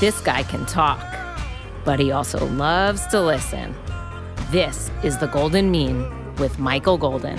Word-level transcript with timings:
This 0.00 0.20
guy 0.20 0.42
can 0.42 0.66
talk, 0.66 1.00
but 1.84 2.00
he 2.00 2.10
also 2.10 2.44
loves 2.46 3.06
to 3.06 3.20
listen. 3.20 3.74
This 4.50 4.90
is 5.04 5.16
The 5.18 5.28
Golden 5.28 5.70
Mean 5.70 6.34
with 6.34 6.58
Michael 6.58 6.98
Golden. 6.98 7.38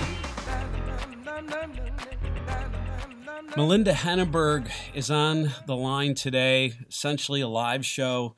Melinda 3.58 3.92
Henneberger 3.92 4.72
is 4.94 5.12
on 5.12 5.52
the 5.68 5.76
line 5.76 6.16
today, 6.16 6.74
essentially 6.88 7.42
a 7.42 7.48
live 7.48 7.86
show. 7.86 8.36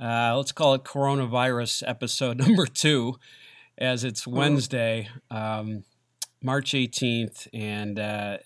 Uh, 0.00 0.34
let's 0.38 0.52
call 0.52 0.72
it 0.72 0.82
coronavirus 0.82 1.82
episode 1.86 2.38
number 2.46 2.66
two, 2.66 3.16
as 3.76 4.04
it's 4.04 4.26
Wednesday. 4.26 5.08
Um, 5.30 5.84
March 6.42 6.72
18th, 6.72 7.48
and 7.52 7.98
uh, 7.98 8.38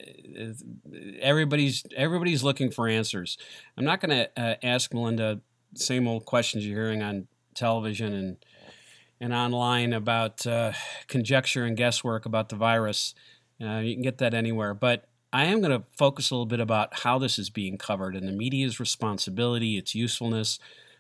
everybody's 1.20 1.84
everybody's 1.96 2.42
looking 2.42 2.70
for 2.70 2.88
answers. 2.88 3.38
I'm 3.76 3.84
not 3.84 4.00
going 4.00 4.10
to 4.10 4.40
uh, 4.40 4.54
ask 4.62 4.92
Melinda 4.92 5.40
same 5.74 6.06
old 6.06 6.24
questions 6.24 6.66
you're 6.66 6.80
hearing 6.80 7.02
on 7.02 7.28
television 7.54 8.12
and 8.12 8.36
and 9.20 9.32
online 9.32 9.92
about 9.92 10.46
uh, 10.46 10.72
conjecture 11.06 11.64
and 11.64 11.76
guesswork 11.76 12.26
about 12.26 12.48
the 12.48 12.56
virus. 12.56 13.14
Uh, 13.62 13.78
you 13.78 13.94
can 13.94 14.02
get 14.02 14.18
that 14.18 14.34
anywhere, 14.34 14.74
but 14.74 15.06
I 15.32 15.46
am 15.46 15.60
going 15.60 15.76
to 15.76 15.86
focus 15.96 16.30
a 16.30 16.34
little 16.34 16.46
bit 16.46 16.60
about 16.60 17.00
how 17.00 17.18
this 17.18 17.38
is 17.38 17.48
being 17.48 17.78
covered 17.78 18.16
and 18.16 18.28
the 18.28 18.32
media's 18.32 18.80
responsibility, 18.80 19.78
its 19.78 19.94
usefulness. 19.94 20.58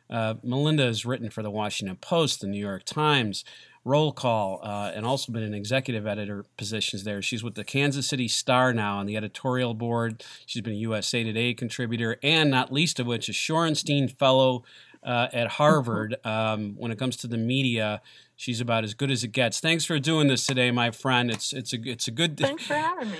Uh, 0.08 0.34
Melinda 0.42 0.84
has 0.84 1.04
written 1.04 1.30
for 1.30 1.42
the 1.42 1.50
Washington 1.50 1.96
Post, 1.96 2.40
the 2.40 2.46
New 2.46 2.58
York 2.58 2.84
Times, 2.84 3.44
roll 3.84 4.12
call 4.12 4.60
uh, 4.62 4.90
and 4.94 5.04
also 5.04 5.30
been 5.30 5.42
in 5.42 5.52
executive 5.54 6.06
editor 6.06 6.44
positions 6.56 7.04
there. 7.04 7.20
She's 7.20 7.44
with 7.44 7.54
the 7.54 7.64
Kansas 7.64 8.06
City 8.06 8.28
Star 8.28 8.72
now 8.72 8.96
on 8.98 9.06
the 9.06 9.16
editorial 9.16 9.74
board. 9.74 10.24
She's 10.46 10.62
been 10.62 10.72
a 10.72 10.76
USA 10.76 11.22
Today 11.22 11.52
contributor, 11.54 12.16
and 12.22 12.50
not 12.50 12.72
least 12.72 12.98
of 12.98 13.06
which, 13.06 13.28
a 13.28 13.32
Shorenstein 13.32 14.10
Fellow 14.10 14.64
uh, 15.02 15.28
at 15.32 15.48
Harvard. 15.48 16.16
Um, 16.24 16.74
when 16.78 16.90
it 16.90 16.98
comes 16.98 17.16
to 17.18 17.26
the 17.26 17.36
media, 17.36 18.00
she's 18.34 18.58
about 18.60 18.82
as 18.84 18.94
good 18.94 19.10
as 19.10 19.22
it 19.22 19.28
gets. 19.32 19.60
Thanks 19.60 19.84
for 19.84 19.98
doing 19.98 20.28
this 20.28 20.46
today, 20.46 20.70
my 20.70 20.90
friend. 20.90 21.30
It's 21.30 21.52
it's 21.52 21.74
a 21.74 21.78
it's 21.84 22.08
a 22.08 22.10
good. 22.10 22.36
Thanks 22.40 22.66
for 22.66 22.72
having 22.74 23.10
me. 23.10 23.18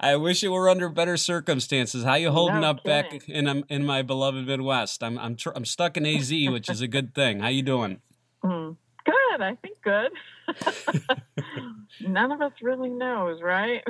I 0.00 0.16
wish 0.16 0.42
it 0.42 0.48
were 0.48 0.70
under 0.70 0.88
better 0.88 1.18
circumstances. 1.18 2.04
How 2.04 2.14
you 2.14 2.30
holding 2.30 2.62
No 2.62 2.70
up 2.70 2.82
kidding. 2.84 3.18
back 3.18 3.28
in 3.28 3.46
um, 3.46 3.64
in 3.68 3.84
my 3.84 4.00
beloved 4.00 4.46
Midwest? 4.46 5.02
I'm 5.02 5.18
I'm 5.18 5.36
tr- 5.36 5.50
I'm 5.54 5.66
stuck 5.66 5.98
in 5.98 6.06
AZ, 6.06 6.30
which 6.30 6.70
is 6.70 6.80
a 6.80 6.88
good 6.88 7.14
thing. 7.14 7.40
How 7.40 7.48
you 7.48 7.62
doing? 7.62 8.00
Mm. 8.42 8.76
Good, 9.36 9.44
I 9.44 9.54
think 9.56 9.82
good. 9.82 10.12
None 12.00 12.32
of 12.32 12.40
us 12.40 12.52
really 12.62 12.88
knows, 12.88 13.42
right? 13.42 13.82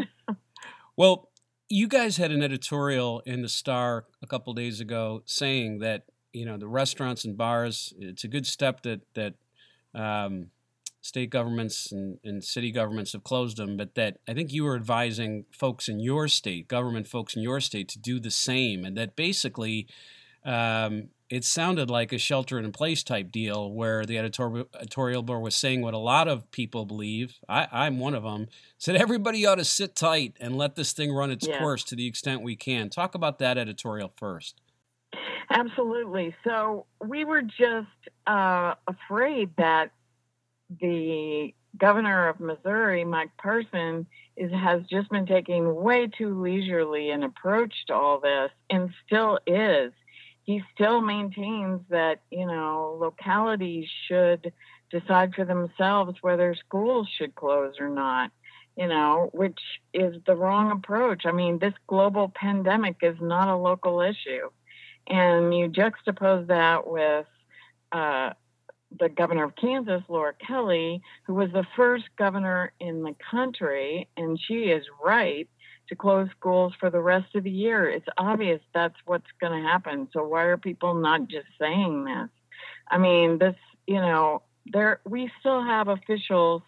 Well, 0.97 1.28
you 1.69 1.88
guys 1.88 2.16
had 2.16 2.30
an 2.30 2.42
editorial 2.42 3.20
in 3.27 3.42
the 3.42 3.48
Star 3.48 4.06
a 4.22 4.27
couple 4.27 4.55
days 4.55 4.80
ago 4.80 5.22
saying 5.27 5.80
that 5.80 6.05
you 6.33 6.47
know 6.47 6.56
the 6.56 6.66
restaurants 6.66 7.25
and 7.25 7.36
bars. 7.36 7.92
It's 7.98 8.25
a 8.25 8.28
good 8.28 8.47
step 8.47 8.83
that 8.83 9.03
that 9.14 9.34
um, 9.94 10.47
state 11.00 11.30
governments 11.30 11.92
and, 11.92 12.19
and 12.25 12.42
city 12.42 12.72
governments 12.72 13.12
have 13.12 13.22
closed 13.22 13.56
them, 13.56 13.77
but 13.77 13.94
that 13.94 14.19
I 14.27 14.34
think 14.34 14.53
you 14.53 14.64
were 14.64 14.75
advising 14.75 15.44
folks 15.53 15.88
in 15.88 16.00
your 16.00 16.28
state, 16.28 16.66
government 16.66 17.06
folks 17.06 17.36
in 17.36 17.42
your 17.42 17.60
state, 17.60 17.88
to 17.91 17.98
do 17.98 18.19
the 18.19 18.31
same, 18.31 18.84
and 18.84 18.97
that 18.97 19.14
basically. 19.14 19.86
Um, 20.44 21.08
it 21.28 21.44
sounded 21.44 21.91
like 21.91 22.12
a 22.12 22.19
shelter 22.19 22.58
in 22.58 22.70
place 22.72 23.02
type 23.02 23.32
deal 23.32 23.72
where 23.72 24.05
the 24.05 24.16
editorial, 24.19 24.69
editorial 24.78 25.22
board 25.22 25.42
was 25.42 25.56
saying 25.56 25.82
what 25.82 25.94
a 25.94 25.98
lot 25.98 26.28
of 26.28 26.50
people 26.50 26.84
believe. 26.84 27.38
I, 27.48 27.66
I'm 27.72 27.98
one 27.98 28.14
of 28.14 28.22
them. 28.22 28.48
Said 28.78 28.96
everybody 28.96 29.44
ought 29.44 29.56
to 29.56 29.64
sit 29.64 29.97
tight 29.97 30.36
and 30.41 30.56
let 30.56 30.77
this 30.77 30.92
thing 30.92 31.12
run 31.12 31.30
its 31.30 31.47
Yeah. 31.47 31.58
course 31.58 31.82
to 31.84 31.97
the 31.97 32.06
extent 32.06 32.42
we 32.42 32.56
can. 32.56 32.91
Talk 32.91 33.14
about 33.14 33.38
that 33.41 33.58
editorial 33.58 34.12
first. 34.16 34.60
Absolutely. 35.50 36.34
So 36.44 36.86
we 37.04 37.25
were 37.25 37.42
just 37.42 37.88
uh, 38.26 38.75
afraid 38.86 39.50
that 39.59 39.91
the 40.81 41.54
governor 41.78 42.28
of 42.28 42.41
Missouri, 42.41 43.04
Mike 43.04 43.31
Parson, 43.36 44.06
is 44.36 44.50
has 44.53 44.82
just 44.91 45.09
been 45.10 45.26
taking 45.26 45.75
way 45.75 46.06
too 46.06 46.41
leisurely 46.41 47.10
an 47.10 47.22
approach 47.22 47.72
to 47.86 47.94
all 47.94 48.20
this, 48.20 48.50
and 48.70 48.91
still 49.06 49.38
is. 49.47 49.92
He 50.47 50.62
still 50.75 51.01
maintains 51.01 51.83
that 51.91 52.23
you 52.31 52.47
know 52.47 52.97
localities 52.99 53.89
should 54.09 54.53
decide 54.91 55.34
for 55.34 55.45
themselves 55.45 56.19
whether 56.23 56.55
schools 56.55 57.09
should 57.17 57.34
close 57.34 57.75
or 57.79 57.89
not. 57.89 58.31
You 58.77 58.89
know, 58.89 59.31
which 59.33 59.59
is 59.95 60.17
the 60.27 60.37
wrong 60.37 60.71
approach. 60.71 61.25
I 61.25 61.33
mean, 61.33 61.59
this 61.59 61.73
global 61.87 62.31
pandemic 62.34 62.97
is 63.03 63.17
not 63.21 63.49
a 63.49 63.57
local 63.57 64.03
issue 64.03 64.51
and 65.07 65.55
you 65.55 65.69
juxtapose 65.69 66.47
that 66.49 66.87
with 66.87 67.27
uh, 67.93 68.31
the 68.99 69.09
governor 69.09 69.45
of 69.45 69.57
Kansas, 69.57 70.03
Laura 70.09 70.33
Kelly, 70.34 71.03
who 71.27 71.34
was 71.34 71.51
the 71.53 71.67
first 71.77 72.05
governor 72.19 72.73
in 72.81 73.03
the 73.03 73.15
country, 73.31 74.09
and 74.17 74.39
she 74.41 74.65
is 74.65 74.84
right 75.05 75.49
to 75.88 75.97
close 75.97 76.28
schools 76.38 76.72
for 76.78 76.91
the 76.91 77.00
rest 77.00 77.34
of 77.34 77.44
the 77.44 77.50
year. 77.50 77.88
It's 77.88 78.06
obvious 78.19 78.60
that's 78.74 78.97
what's 79.04 79.26
going 79.41 79.62
to 79.62 79.69
happen. 79.69 80.08
So 80.12 80.26
why 80.26 80.44
are 80.44 80.56
people 80.56 80.94
not 80.94 81.28
just 81.28 81.47
saying 81.60 82.04
this? 82.04 82.28
I 82.91 82.98
mean, 82.98 83.38
this, 83.38 83.56
you 83.86 84.00
know, 84.00 84.42
there 84.66 85.00
we 85.04 85.30
still 85.41 85.62
have 85.64 85.88
officials 85.88 86.62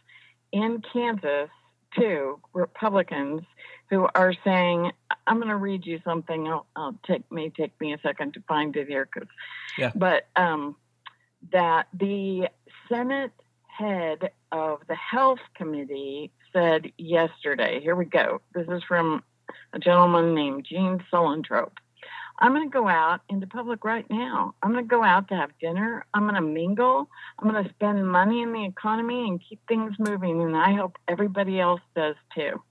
in 0.52 0.82
Kansas 0.92 1.50
too, 1.96 2.38
Republicans 2.52 3.42
who 3.90 4.06
are 4.14 4.34
saying, 4.44 4.92
I'm 5.26 5.36
going 5.36 5.48
to 5.48 5.56
read 5.56 5.86
you 5.86 6.00
something. 6.04 6.46
I'll, 6.46 6.66
I'll 6.76 6.94
take 7.06 7.30
may 7.32 7.48
take 7.48 7.78
me 7.80 7.92
a 7.94 7.98
second 8.02 8.34
to 8.34 8.42
find 8.46 8.76
it 8.76 8.86
here." 8.88 9.06
Cause, 9.06 9.26
Yeah. 9.78 9.92
but 9.94 10.26
um, 10.36 10.76
that 11.52 11.88
the 11.94 12.48
Senate 12.88 13.32
head 13.66 14.30
of 14.52 14.80
the 14.88 14.94
Health 14.94 15.40
Committee 15.54 16.32
said 16.52 16.92
yesterday. 16.96 17.80
Here 17.80 17.94
we 17.94 18.04
go. 18.04 18.40
This 18.54 18.66
is 18.68 18.82
from 18.82 19.22
a 19.72 19.78
gentleman 19.78 20.34
named 20.34 20.66
Gene 20.68 21.02
Suellentrop. 21.12 21.70
I'm 22.40 22.52
going 22.52 22.68
to 22.68 22.72
go 22.72 22.86
out 22.86 23.20
into 23.28 23.46
public 23.46 23.84
right 23.84 24.08
now. 24.08 24.54
I'm 24.62 24.72
going 24.72 24.84
to 24.84 24.88
go 24.88 25.02
out 25.02 25.28
to 25.28 25.34
have 25.34 25.50
dinner. 25.60 26.04
I'm 26.14 26.22
going 26.22 26.36
to 26.36 26.40
mingle. 26.40 27.08
I'm 27.38 27.50
going 27.50 27.64
to 27.64 27.70
spend 27.70 28.08
money 28.08 28.42
in 28.42 28.52
the 28.52 28.64
economy 28.64 29.26
and 29.26 29.42
keep 29.46 29.60
things 29.66 29.94
moving. 29.98 30.40
And 30.40 30.56
I 30.56 30.74
hope 30.74 30.96
everybody 31.08 31.58
else 31.58 31.80
does 31.96 32.14
too. 32.34 32.62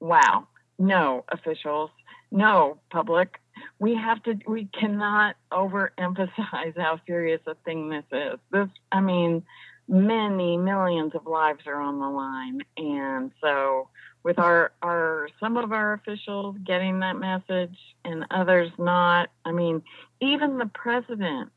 Wow. 0.00 0.48
No, 0.78 1.24
officials. 1.30 1.90
No, 2.30 2.78
public. 2.90 3.38
We 3.78 3.94
have 3.94 4.22
to, 4.22 4.38
we 4.46 4.70
cannot 4.72 5.36
overemphasize 5.52 6.78
how 6.78 6.98
serious 7.06 7.42
a 7.46 7.54
thing 7.66 7.90
this 7.90 8.04
is. 8.10 8.38
This, 8.50 8.68
I 8.90 9.00
mean, 9.00 9.42
many 9.88 10.56
millions 10.56 11.14
of 11.14 11.26
lives 11.26 11.60
are 11.66 11.80
on 11.80 11.98
the 11.98 12.08
line. 12.08 12.60
And 12.76 13.32
so, 13.40 13.88
with 14.22 14.38
our, 14.38 14.70
our 14.82 15.28
some 15.40 15.56
of 15.56 15.72
our 15.72 15.94
officials 15.94 16.56
getting 16.64 17.00
that 17.00 17.16
message 17.16 17.76
and 18.04 18.24
others 18.30 18.70
not, 18.78 19.30
I 19.44 19.50
mean, 19.52 19.82
even 20.20 20.58
the 20.58 20.70
president 20.72 21.50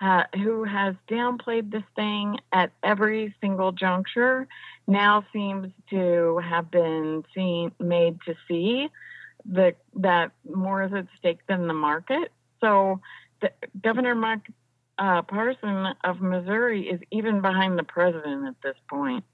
uh, 0.00 0.24
who 0.34 0.64
has 0.64 0.94
downplayed 1.08 1.70
this 1.70 1.84
thing 1.94 2.38
at 2.52 2.72
every 2.82 3.34
single 3.40 3.72
juncture 3.72 4.48
now 4.86 5.24
seems 5.32 5.72
to 5.90 6.40
have 6.44 6.70
been 6.70 7.24
seen 7.34 7.72
made 7.78 8.18
to 8.26 8.34
see 8.48 8.88
that 9.46 9.76
that 9.94 10.32
more 10.52 10.82
is 10.82 10.92
at 10.92 11.06
stake 11.18 11.40
than 11.48 11.66
the 11.66 11.74
market. 11.74 12.30
So, 12.60 13.00
the, 13.40 13.52
Governor 13.80 14.14
Mike 14.14 14.50
uh, 14.98 15.22
Parson 15.22 15.86
of 16.04 16.20
Missouri 16.20 16.88
is 16.88 17.00
even 17.10 17.40
behind 17.40 17.78
the 17.78 17.84
president 17.84 18.46
at 18.46 18.54
this 18.62 18.76
point. 18.88 19.24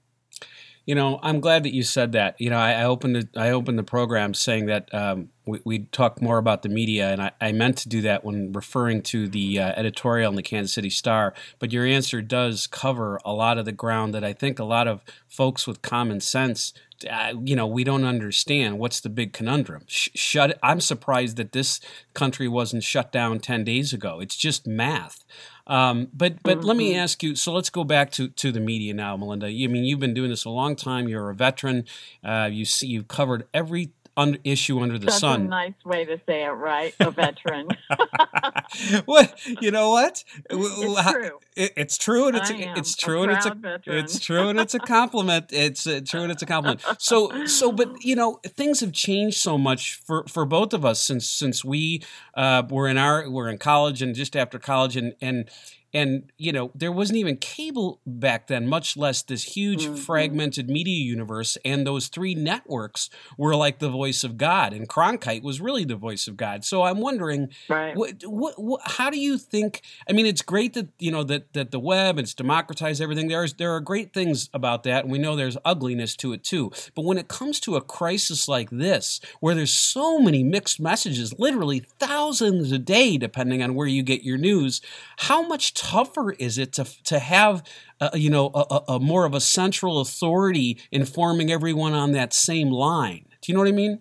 You 0.89 0.95
know, 0.95 1.19
I'm 1.21 1.39
glad 1.39 1.61
that 1.65 1.75
you 1.75 1.83
said 1.83 2.13
that. 2.13 2.41
You 2.41 2.49
know, 2.49 2.57
I, 2.57 2.71
I 2.71 2.85
opened 2.85 3.15
the, 3.15 3.29
I 3.39 3.51
opened 3.51 3.77
the 3.77 3.83
program 3.83 4.33
saying 4.33 4.65
that 4.65 4.91
um, 4.91 5.29
we, 5.45 5.59
we'd 5.63 5.91
talk 5.91 6.19
more 6.19 6.39
about 6.39 6.63
the 6.63 6.69
media, 6.69 7.11
and 7.11 7.21
I, 7.21 7.31
I 7.39 7.51
meant 7.51 7.77
to 7.77 7.89
do 7.89 8.01
that 8.01 8.25
when 8.25 8.51
referring 8.53 9.03
to 9.03 9.27
the 9.27 9.59
uh, 9.59 9.73
editorial 9.75 10.31
in 10.31 10.35
the 10.35 10.41
Kansas 10.41 10.73
City 10.73 10.89
Star. 10.89 11.35
But 11.59 11.71
your 11.71 11.85
answer 11.85 12.23
does 12.23 12.65
cover 12.65 13.19
a 13.23 13.33
lot 13.33 13.59
of 13.59 13.65
the 13.65 13.71
ground 13.71 14.15
that 14.15 14.23
I 14.23 14.33
think 14.33 14.57
a 14.57 14.63
lot 14.63 14.87
of 14.87 15.03
folks 15.27 15.67
with 15.67 15.83
common 15.83 16.21
sense, 16.21 16.73
uh, 17.07 17.33
you 17.43 17.55
know, 17.55 17.67
we 17.67 17.83
don't 17.83 18.03
understand. 18.03 18.79
What's 18.79 18.99
the 18.99 19.09
big 19.09 19.31
conundrum? 19.31 19.83
Sh- 19.85 20.09
shut. 20.15 20.57
I'm 20.63 20.81
surprised 20.81 21.37
that 21.37 21.51
this 21.51 21.79
country 22.15 22.47
wasn't 22.47 22.81
shut 22.81 23.11
down 23.11 23.37
ten 23.37 23.63
days 23.63 23.93
ago. 23.93 24.19
It's 24.21 24.35
just 24.35 24.65
math. 24.65 25.23
Um, 25.69 26.07
but 26.13 26.41
but 26.43 26.63
let 26.63 26.75
me 26.75 26.95
ask 26.95 27.21
you. 27.23 27.35
So 27.35 27.53
let's 27.53 27.69
go 27.69 27.83
back 27.83 28.11
to, 28.13 28.27
to 28.29 28.51
the 28.51 28.59
media 28.59 28.93
now, 28.93 29.15
Melinda. 29.15 29.51
You, 29.51 29.69
I 29.69 29.71
mean, 29.71 29.85
you've 29.85 29.99
been 29.99 30.15
doing 30.15 30.31
this 30.31 30.43
a 30.43 30.49
long 30.49 30.75
time. 30.75 31.07
You're 31.07 31.29
a 31.29 31.35
veteran. 31.35 31.85
Uh, 32.23 32.49
you 32.51 32.65
see, 32.65 32.87
you've 32.87 33.07
covered 33.07 33.47
every 33.53 33.91
un- 34.19 34.37
issue 34.43 34.79
under 34.79 34.97
the 34.99 35.05
That's 35.07 35.19
sun. 35.19 35.41
a 35.41 35.47
nice 35.47 35.73
way 35.85 36.05
to 36.05 36.19
say 36.27 36.43
it, 36.43 36.49
right? 36.49 36.93
A 36.99 37.11
veteran. 37.11 37.69
what 39.05 39.39
you 39.61 39.71
know? 39.71 39.89
What 39.91 40.23
it's 40.49 40.99
How- 41.01 41.13
true. 41.13 41.39
it- 41.55 41.73
it's 41.75 41.97
true, 41.97 42.27
and 42.27 42.37
it's 42.37 42.51
I 42.51 42.73
it's 42.75 42.93
a 42.93 42.97
true, 42.97 43.23
and 43.23 43.31
it's 43.31 43.45
a 43.45 43.53
veteran. 43.53 43.97
it's 43.97 44.19
true, 44.19 44.47
and 44.49 44.59
it's 44.59 44.73
a 44.73 44.79
compliment. 44.79 45.45
It's 45.51 45.87
uh, 45.87 46.01
true, 46.05 46.21
and 46.21 46.31
it's 46.31 46.41
a 46.41 46.45
compliment. 46.45 46.81
So 46.99 47.45
so, 47.45 47.71
but 47.71 48.03
you 48.03 48.15
know, 48.15 48.39
things 48.45 48.79
have 48.81 48.91
changed 48.93 49.37
so 49.37 49.57
much 49.57 49.95
for 49.95 50.23
for 50.27 50.45
both 50.45 50.73
of 50.73 50.85
us 50.85 50.99
since 51.01 51.27
since 51.29 51.63
we 51.65 52.03
uh, 52.35 52.63
were 52.69 52.87
in 52.87 52.97
our 52.97 53.29
were 53.29 53.49
in 53.49 53.57
college 53.57 54.01
and 54.01 54.15
just 54.15 54.35
after 54.35 54.59
college, 54.59 54.95
and 54.95 55.13
and 55.21 55.49
and 55.93 56.31
you 56.37 56.51
know 56.51 56.71
there 56.75 56.91
wasn't 56.91 57.17
even 57.17 57.35
cable 57.37 57.99
back 58.05 58.47
then 58.47 58.67
much 58.67 58.95
less 58.95 59.21
this 59.23 59.43
huge 59.55 59.87
Mhm. 59.87 59.97
fragmented 59.99 60.69
media 60.69 61.03
universe 61.03 61.57
and 61.65 61.85
those 61.87 62.07
three 62.07 62.35
networks 62.35 63.09
were 63.37 63.55
like 63.55 63.79
the 63.79 63.89
voice 63.89 64.23
of 64.23 64.37
god 64.37 64.73
and 64.73 64.87
cronkite 64.87 65.41
was 65.43 65.59
really 65.61 65.85
the 65.85 65.95
voice 65.95 66.27
of 66.27 66.37
god 66.37 66.63
so 66.63 66.83
i'm 66.83 66.99
wondering 66.99 67.49
Right. 67.67 67.95
what, 67.95 68.21
what, 68.25 68.53
what, 68.61 68.81
how 68.83 69.09
do 69.09 69.19
you 69.19 69.37
think? 69.37 69.81
I 70.07 70.13
mean, 70.13 70.25
it's 70.25 70.41
great 70.41 70.73
that 70.73 70.87
you 70.99 71.11
know 71.11 71.23
that 71.23 71.53
that 71.53 71.71
the 71.71 71.79
web 71.79 72.19
it's 72.19 72.33
democratized 72.33 73.01
everything. 73.01 73.27
There's 73.27 73.53
there 73.53 73.73
are 73.75 73.79
great 73.79 74.13
things 74.13 74.49
about 74.53 74.83
that, 74.83 75.03
and 75.03 75.11
we 75.11 75.17
know 75.19 75.35
there's 75.35 75.57
ugliness 75.65 76.15
to 76.17 76.33
it 76.33 76.43
too. 76.43 76.71
But 76.95 77.05
when 77.05 77.17
it 77.17 77.27
comes 77.27 77.59
to 77.61 77.75
a 77.75 77.81
crisis 77.81 78.47
like 78.47 78.69
this, 78.69 79.19
where 79.39 79.55
there's 79.55 79.73
so 79.73 80.19
many 80.19 80.43
mixed 80.43 80.79
messages, 80.79 81.33
literally 81.39 81.83
thousands 81.99 82.71
a 82.71 82.79
day, 82.79 83.17
depending 83.17 83.61
on 83.63 83.75
where 83.75 83.87
you 83.87 84.03
get 84.03 84.23
your 84.23 84.37
news, 84.37 84.81
how 85.17 85.41
much 85.47 85.73
tougher 85.79 86.33
is 86.33 86.57
it 86.57 86.73
to 86.73 86.83
to 87.05 87.19
have 87.19 87.63
uh, 88.01 88.09
you 88.13 88.29
know 88.29 88.51
a, 88.53 88.81
a, 88.89 88.99
more 88.99 89.23
of 89.23 89.33
a 89.33 89.39
central 89.39 90.01
authority 90.01 90.77
informing 90.91 91.49
everyone 91.49 91.93
on 91.93 92.11
that 92.11 92.33
same 92.33 92.69
line? 92.69 93.25
Do 93.41 93.51
you 93.51 93.53
know 93.53 93.61
what 93.61 93.69
I 93.69 93.73
mean? 93.73 93.99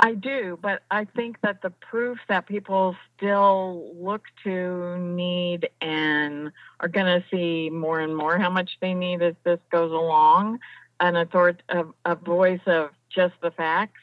I 0.00 0.14
do, 0.14 0.58
but 0.60 0.82
I 0.90 1.04
think 1.04 1.40
that 1.42 1.62
the 1.62 1.70
proof 1.70 2.18
that 2.28 2.46
people 2.46 2.96
still 3.16 3.92
look 3.96 4.22
to, 4.44 4.96
need, 4.98 5.68
and 5.80 6.52
are 6.80 6.88
going 6.88 7.06
to 7.06 7.24
see 7.30 7.70
more 7.70 8.00
and 8.00 8.16
more 8.16 8.38
how 8.38 8.50
much 8.50 8.78
they 8.80 8.94
need 8.94 9.22
as 9.22 9.34
this 9.44 9.58
goes 9.70 9.90
along, 9.90 10.58
an 11.00 11.16
authority, 11.16 11.62
a, 11.68 11.84
a 12.04 12.14
voice 12.16 12.60
of 12.66 12.90
just 13.08 13.34
the 13.40 13.52
facts, 13.52 14.00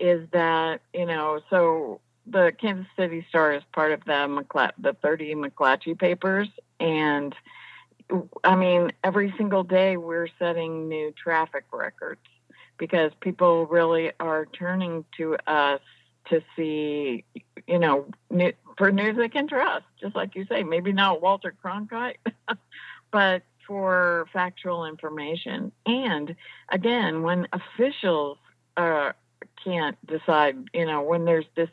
is 0.00 0.28
that 0.32 0.80
you 0.92 1.06
know. 1.06 1.40
So 1.50 2.00
the 2.26 2.52
Kansas 2.60 2.86
City 2.96 3.26
Star 3.28 3.52
is 3.52 3.62
part 3.72 3.92
of 3.92 4.04
the 4.04 4.70
the 4.78 4.96
30 5.02 5.34
McClatchy 5.34 5.98
papers, 5.98 6.48
and 6.80 7.34
I 8.44 8.56
mean, 8.56 8.92
every 9.02 9.32
single 9.36 9.64
day 9.64 9.96
we're 9.96 10.28
setting 10.38 10.88
new 10.88 11.12
traffic 11.12 11.64
records 11.72 12.20
because 12.78 13.12
people 13.20 13.66
really 13.66 14.12
are 14.20 14.46
turning 14.46 15.04
to 15.16 15.36
us 15.46 15.80
to 16.28 16.42
see, 16.56 17.24
you 17.66 17.78
know, 17.78 18.06
new, 18.30 18.52
for 18.76 18.90
news 18.90 19.16
they 19.16 19.28
can 19.28 19.48
trust. 19.48 19.84
Just 20.00 20.14
like 20.14 20.34
you 20.34 20.46
say, 20.46 20.62
maybe 20.62 20.92
not 20.92 21.20
Walter 21.20 21.54
Cronkite, 21.64 22.16
but 23.10 23.42
for 23.66 24.26
factual 24.32 24.84
information. 24.86 25.72
And 25.86 26.34
again, 26.70 27.22
when 27.22 27.48
officials 27.52 28.38
uh, 28.76 29.12
can't 29.62 29.96
decide, 30.06 30.56
you 30.72 30.86
know, 30.86 31.02
when 31.02 31.24
there's 31.24 31.46
this 31.54 31.70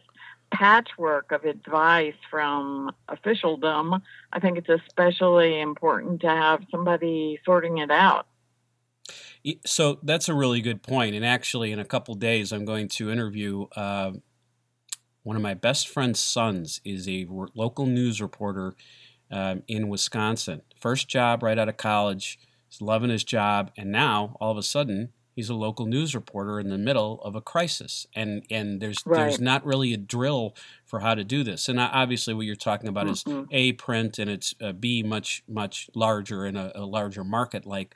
patchwork 0.51 1.31
of 1.31 1.46
advice 1.46 2.16
from 2.30 2.92
officialdom, 3.07 4.01
I 4.31 4.40
think 4.40 4.57
it's 4.57 4.69
especially 4.69 5.60
important 5.60 6.22
to 6.22 6.30
have 6.30 6.63
somebody 6.72 7.40
sorting 7.46 7.80
it 7.80 7.92
out. 7.92 8.28
So 9.66 10.00
that's 10.04 10.30
a 10.30 10.34
really 10.34 10.62
good 10.62 10.84
point. 10.84 11.16
And 11.16 11.25
actually, 11.25 11.72
in 11.72 11.80
a 11.80 11.86
couple 11.86 12.13
days, 12.16 12.51
I'm 12.51 12.66
going 12.66 12.90
to 12.90 13.10
interview 13.10 13.68
uh, 13.75 14.12
one 15.24 15.36
of 15.36 15.42
my 15.42 15.54
best 15.54 15.88
friend's 15.88 16.19
sons. 16.19 16.81
is 16.84 17.07
a 17.07 17.25
local 17.30 17.86
news 17.86 18.22
reporter 18.22 18.75
um, 19.31 19.63
in 19.68 19.88
Wisconsin. 19.88 20.62
First 20.80 21.07
job 21.07 21.44
right 21.44 21.57
out 21.57 21.69
of 21.69 21.78
college. 21.78 22.40
He's 22.68 22.81
loving 22.81 23.10
his 23.10 23.24
job, 23.24 23.72
and 23.78 23.92
now 23.92 24.38
all 24.40 24.51
of 24.51 24.57
a 24.57 24.63
sudden. 24.63 25.13
He's 25.35 25.49
a 25.49 25.53
local 25.55 25.85
news 25.85 26.13
reporter 26.15 26.59
in 26.59 26.69
the 26.69 26.77
middle 26.77 27.21
of 27.23 27.35
a 27.35 27.41
crisis, 27.41 28.05
and 28.13 28.43
and 28.49 28.81
there's 28.81 28.97
there's 29.21 29.39
not 29.39 29.65
really 29.65 29.93
a 29.93 29.97
drill 29.97 30.53
for 30.85 30.99
how 30.99 31.15
to 31.15 31.23
do 31.23 31.43
this. 31.43 31.69
And 31.69 31.79
uh, 31.79 31.89
obviously, 31.93 32.33
what 32.33 32.45
you're 32.45 32.55
talking 32.55 32.89
about 32.89 33.07
is 33.07 33.23
Mhm. 33.23 33.47
a 33.51 33.71
print, 33.73 34.19
and 34.19 34.29
it's 34.29 34.53
uh, 34.61 34.73
b 34.73 35.01
much 35.03 35.43
much 35.47 35.89
larger 35.95 36.45
in 36.45 36.55
a, 36.57 36.71
a 36.75 36.85
larger 36.85 37.23
market 37.23 37.65
like 37.65 37.95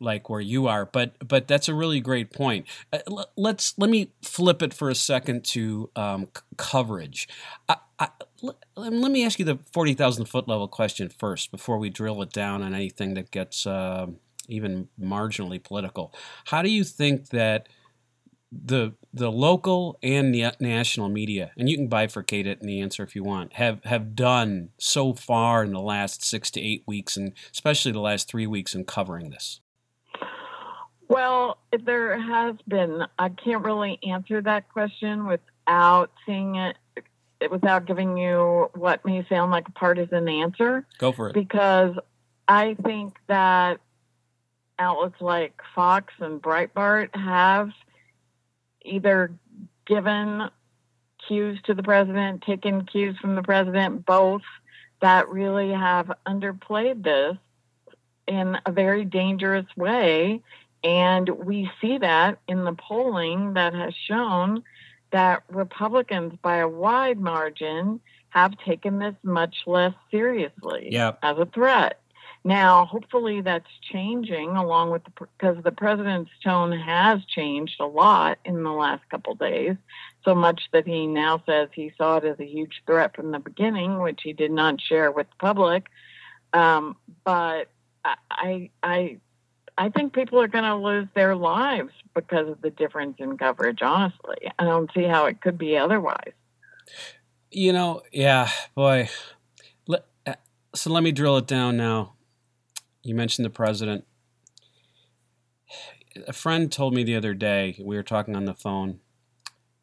like 0.00 0.30
where 0.30 0.40
you 0.40 0.68
are 0.68 0.86
but 0.86 1.16
but 1.26 1.48
that's 1.48 1.68
a 1.68 1.74
really 1.74 1.98
great 2.00 2.32
point 2.32 2.64
uh, 2.92 3.00
l- 3.10 3.28
let's 3.36 3.76
let 3.78 3.90
me 3.90 4.12
flip 4.22 4.62
it 4.62 4.72
for 4.72 4.88
a 4.88 4.94
second 4.94 5.44
to 5.44 5.90
um, 5.96 6.26
c- 6.26 6.42
coverage 6.56 7.28
I, 7.68 7.78
I, 7.98 8.08
l- 8.44 8.56
let 8.76 9.10
me 9.10 9.24
ask 9.24 9.40
you 9.40 9.44
the 9.44 9.58
40,000 9.72 10.26
foot 10.26 10.46
level 10.46 10.68
question 10.68 11.08
first 11.08 11.50
before 11.50 11.78
we 11.78 11.90
drill 11.90 12.22
it 12.22 12.30
down 12.32 12.62
on 12.62 12.74
anything 12.74 13.14
that 13.14 13.32
gets 13.32 13.66
um 13.66 14.18
even 14.48 14.88
marginally 15.00 15.62
political. 15.62 16.12
How 16.46 16.62
do 16.62 16.70
you 16.70 16.84
think 16.84 17.28
that 17.30 17.68
the 18.50 18.94
the 19.12 19.30
local 19.30 19.98
and 20.02 20.34
the 20.34 20.52
national 20.58 21.10
media 21.10 21.52
and 21.58 21.68
you 21.68 21.76
can 21.76 21.88
bifurcate 21.88 22.46
it 22.46 22.58
in 22.62 22.66
the 22.66 22.80
answer 22.80 23.02
if 23.02 23.14
you 23.14 23.22
want 23.22 23.52
have 23.52 23.84
have 23.84 24.14
done 24.14 24.70
so 24.78 25.12
far 25.12 25.62
in 25.62 25.72
the 25.72 25.80
last 25.80 26.24
six 26.24 26.50
to 26.50 26.60
eight 26.60 26.82
weeks 26.86 27.14
and 27.14 27.34
especially 27.52 27.92
the 27.92 28.00
last 28.00 28.26
three 28.26 28.46
weeks 28.46 28.74
in 28.74 28.84
covering 28.84 29.28
this? 29.28 29.60
Well, 31.08 31.58
there 31.84 32.20
has 32.20 32.56
been. 32.68 33.04
I 33.18 33.30
can't 33.30 33.64
really 33.64 33.98
answer 34.06 34.42
that 34.42 34.68
question 34.68 35.26
without 35.26 36.10
seeing 36.26 36.56
it, 36.56 36.76
without 37.50 37.86
giving 37.86 38.18
you 38.18 38.70
what 38.74 39.04
may 39.06 39.26
sound 39.28 39.50
like 39.50 39.68
a 39.68 39.72
partisan 39.72 40.28
answer, 40.28 40.86
go 40.98 41.12
for 41.12 41.30
it. 41.30 41.34
Because 41.34 41.96
I 42.46 42.74
think 42.84 43.16
that 43.26 43.80
outlets 44.78 45.20
like 45.20 45.60
Fox 45.74 46.12
and 46.20 46.40
Breitbart 46.40 47.14
have 47.14 47.70
either 48.84 49.32
given 49.86 50.50
cues 51.26 51.58
to 51.64 51.74
the 51.74 51.82
president, 51.82 52.42
taken 52.42 52.84
cues 52.84 53.16
from 53.18 53.34
the 53.34 53.42
president, 53.42 54.06
both 54.06 54.42
that 55.00 55.28
really 55.28 55.70
have 55.72 56.10
underplayed 56.26 57.02
this 57.02 57.36
in 58.26 58.56
a 58.66 58.72
very 58.72 59.04
dangerous 59.04 59.66
way. 59.76 60.42
And 60.84 61.28
we 61.28 61.70
see 61.80 61.98
that 61.98 62.38
in 62.46 62.64
the 62.64 62.72
polling 62.74 63.54
that 63.54 63.74
has 63.74 63.94
shown 64.06 64.62
that 65.10 65.42
Republicans, 65.48 66.34
by 66.42 66.58
a 66.58 66.68
wide 66.68 67.18
margin, 67.18 68.00
have 68.30 68.56
taken 68.58 68.98
this 68.98 69.14
much 69.22 69.56
less 69.66 69.94
seriously 70.10 70.88
Yeah. 70.92 71.12
as 71.22 71.38
a 71.38 71.46
threat. 71.46 72.00
Now, 72.48 72.86
hopefully, 72.86 73.42
that's 73.42 73.68
changing 73.92 74.56
along 74.56 74.90
with 74.90 75.04
the 75.04 75.10
because 75.38 75.62
the 75.62 75.70
president's 75.70 76.30
tone 76.42 76.72
has 76.72 77.22
changed 77.26 77.78
a 77.78 77.84
lot 77.84 78.38
in 78.42 78.62
the 78.62 78.72
last 78.72 79.02
couple 79.10 79.34
days, 79.34 79.76
so 80.24 80.34
much 80.34 80.62
that 80.72 80.86
he 80.86 81.06
now 81.06 81.42
says 81.44 81.68
he 81.74 81.92
saw 81.98 82.16
it 82.16 82.24
as 82.24 82.40
a 82.40 82.46
huge 82.46 82.80
threat 82.86 83.14
from 83.14 83.32
the 83.32 83.38
beginning, 83.38 83.98
which 83.98 84.20
he 84.24 84.32
did 84.32 84.50
not 84.50 84.80
share 84.80 85.12
with 85.12 85.28
the 85.28 85.36
public. 85.38 85.88
Um, 86.54 86.96
but 87.22 87.68
I, 88.30 88.70
I, 88.82 89.18
I 89.76 89.90
think 89.90 90.14
people 90.14 90.40
are 90.40 90.48
going 90.48 90.64
to 90.64 90.76
lose 90.76 91.08
their 91.14 91.36
lives 91.36 91.92
because 92.14 92.48
of 92.48 92.62
the 92.62 92.70
difference 92.70 93.16
in 93.18 93.36
coverage. 93.36 93.82
Honestly, 93.82 94.50
I 94.58 94.64
don't 94.64 94.90
see 94.94 95.04
how 95.04 95.26
it 95.26 95.42
could 95.42 95.58
be 95.58 95.76
otherwise. 95.76 96.32
You 97.50 97.74
know, 97.74 98.04
yeah, 98.10 98.48
boy. 98.74 99.10
Uh, 100.26 100.32
so 100.74 100.90
let 100.90 101.02
me 101.02 101.12
drill 101.12 101.36
it 101.36 101.46
down 101.46 101.76
now. 101.76 102.14
You 103.02 103.14
mentioned 103.14 103.44
the 103.44 103.50
president. 103.50 104.04
A 106.26 106.32
friend 106.32 106.70
told 106.70 106.94
me 106.94 107.04
the 107.04 107.16
other 107.16 107.34
day, 107.34 107.76
we 107.84 107.96
were 107.96 108.02
talking 108.02 108.34
on 108.34 108.44
the 108.44 108.54
phone, 108.54 109.00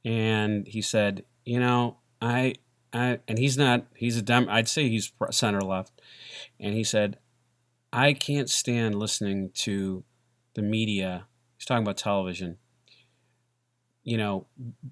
and 0.04 0.68
he 0.68 0.82
said, 0.82 1.24
You 1.46 1.60
know, 1.60 1.98
I, 2.22 2.56
I, 2.92 3.20
and 3.28 3.38
he's 3.38 3.58
not, 3.58 3.86
he's 3.96 4.18
a 4.18 4.22
Dem, 4.22 4.48
I'd 4.50 4.68
say 4.68 4.90
he's 4.90 5.12
center 5.32 5.62
left. 5.62 6.02
And 6.60 6.74
he 6.74 6.84
said, 6.84 7.20
I 7.94 8.14
can't 8.14 8.50
stand 8.50 8.96
listening 8.96 9.52
to 9.56 10.04
the 10.56 10.62
media. 10.62 11.28
He's 11.58 11.66
talking 11.66 11.84
about 11.84 11.98
television 11.98 12.58
you 14.06 14.18
know, 14.18 14.46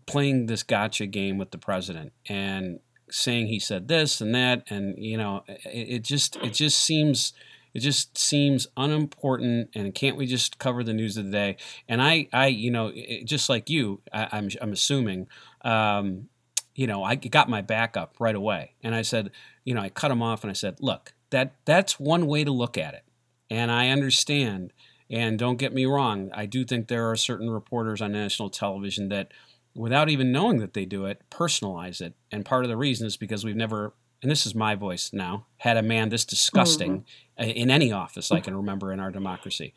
playing 0.07 0.47
this 0.47 0.63
gotcha 0.63 1.05
game 1.05 1.37
with 1.37 1.51
the 1.51 1.57
president 1.57 2.11
and 2.27 2.79
saying 3.11 3.47
he 3.47 3.59
said 3.59 3.87
this 3.87 4.19
and 4.19 4.33
that, 4.33 4.63
and 4.69 4.95
you 4.97 5.17
know, 5.17 5.43
it, 5.47 5.87
it 5.89 6.03
just 6.03 6.35
it 6.37 6.53
just 6.53 6.79
seems 6.79 7.31
it 7.73 7.79
just 7.79 8.17
seems 8.17 8.67
unimportant. 8.77 9.69
And 9.75 9.93
can't 9.93 10.17
we 10.17 10.25
just 10.25 10.59
cover 10.59 10.83
the 10.83 10.93
news 10.93 11.17
of 11.17 11.25
the 11.25 11.31
day? 11.31 11.57
And 11.87 12.01
I, 12.01 12.27
I, 12.31 12.47
you 12.47 12.71
know, 12.71 12.91
it, 12.93 13.25
just 13.25 13.49
like 13.49 13.69
you, 13.69 14.01
I, 14.11 14.29
I'm 14.31 14.49
I'm 14.61 14.73
assuming. 14.73 15.27
Um, 15.63 16.29
you 16.75 16.87
know, 16.87 17.03
I 17.03 17.13
got 17.13 17.49
my 17.49 17.61
backup 17.61 18.15
right 18.19 18.33
away, 18.33 18.73
and 18.81 18.95
I 18.95 19.03
said, 19.03 19.29
you 19.63 19.75
know, 19.75 19.81
I 19.81 19.89
cut 19.89 20.09
him 20.09 20.23
off, 20.23 20.43
and 20.43 20.49
I 20.49 20.55
said, 20.55 20.77
look, 20.79 21.13
that 21.29 21.53
that's 21.65 21.99
one 21.99 22.25
way 22.25 22.43
to 22.43 22.51
look 22.51 22.79
at 22.79 22.95
it, 22.95 23.03
and 23.47 23.71
I 23.71 23.89
understand 23.89 24.73
And 25.13 25.37
don't 25.37 25.57
get 25.57 25.73
me 25.73 25.85
wrong, 25.85 26.31
I 26.33 26.47
do 26.47 26.65
think 26.65 26.87
there 26.87 27.09
are 27.09 27.15
certain 27.15 27.49
reporters 27.49 28.01
on 28.01 28.13
national 28.13 28.49
television 28.49 29.09
that, 29.09 29.31
without 29.75 30.09
even 30.09 30.31
knowing 30.31 30.57
that 30.59 30.73
they 30.73 30.85
do 30.85 31.05
it, 31.05 31.21
personalize 31.29 32.01
it. 32.01 32.15
And 32.31 32.45
part 32.45 32.63
of 32.63 32.69
the 32.69 32.77
reason 32.77 33.05
is 33.05 33.15
because 33.15 33.43
we've 33.43 33.55
never, 33.55 33.93
and 34.23 34.31
this 34.31 34.47
is 34.47 34.55
my 34.55 34.73
voice 34.73 35.11
now, 35.13 35.45
had 35.57 35.77
a 35.77 35.83
man 35.83 36.09
this 36.09 36.25
disgusting 36.25 36.91
mm-hmm. 36.91 37.07
In 37.37 37.69
any 37.69 37.91
office 37.91 38.31
I 38.31 38.37
oh. 38.37 38.41
can 38.41 38.55
remember 38.55 38.91
in 38.91 38.99
our 38.99 39.11
democracy. 39.11 39.73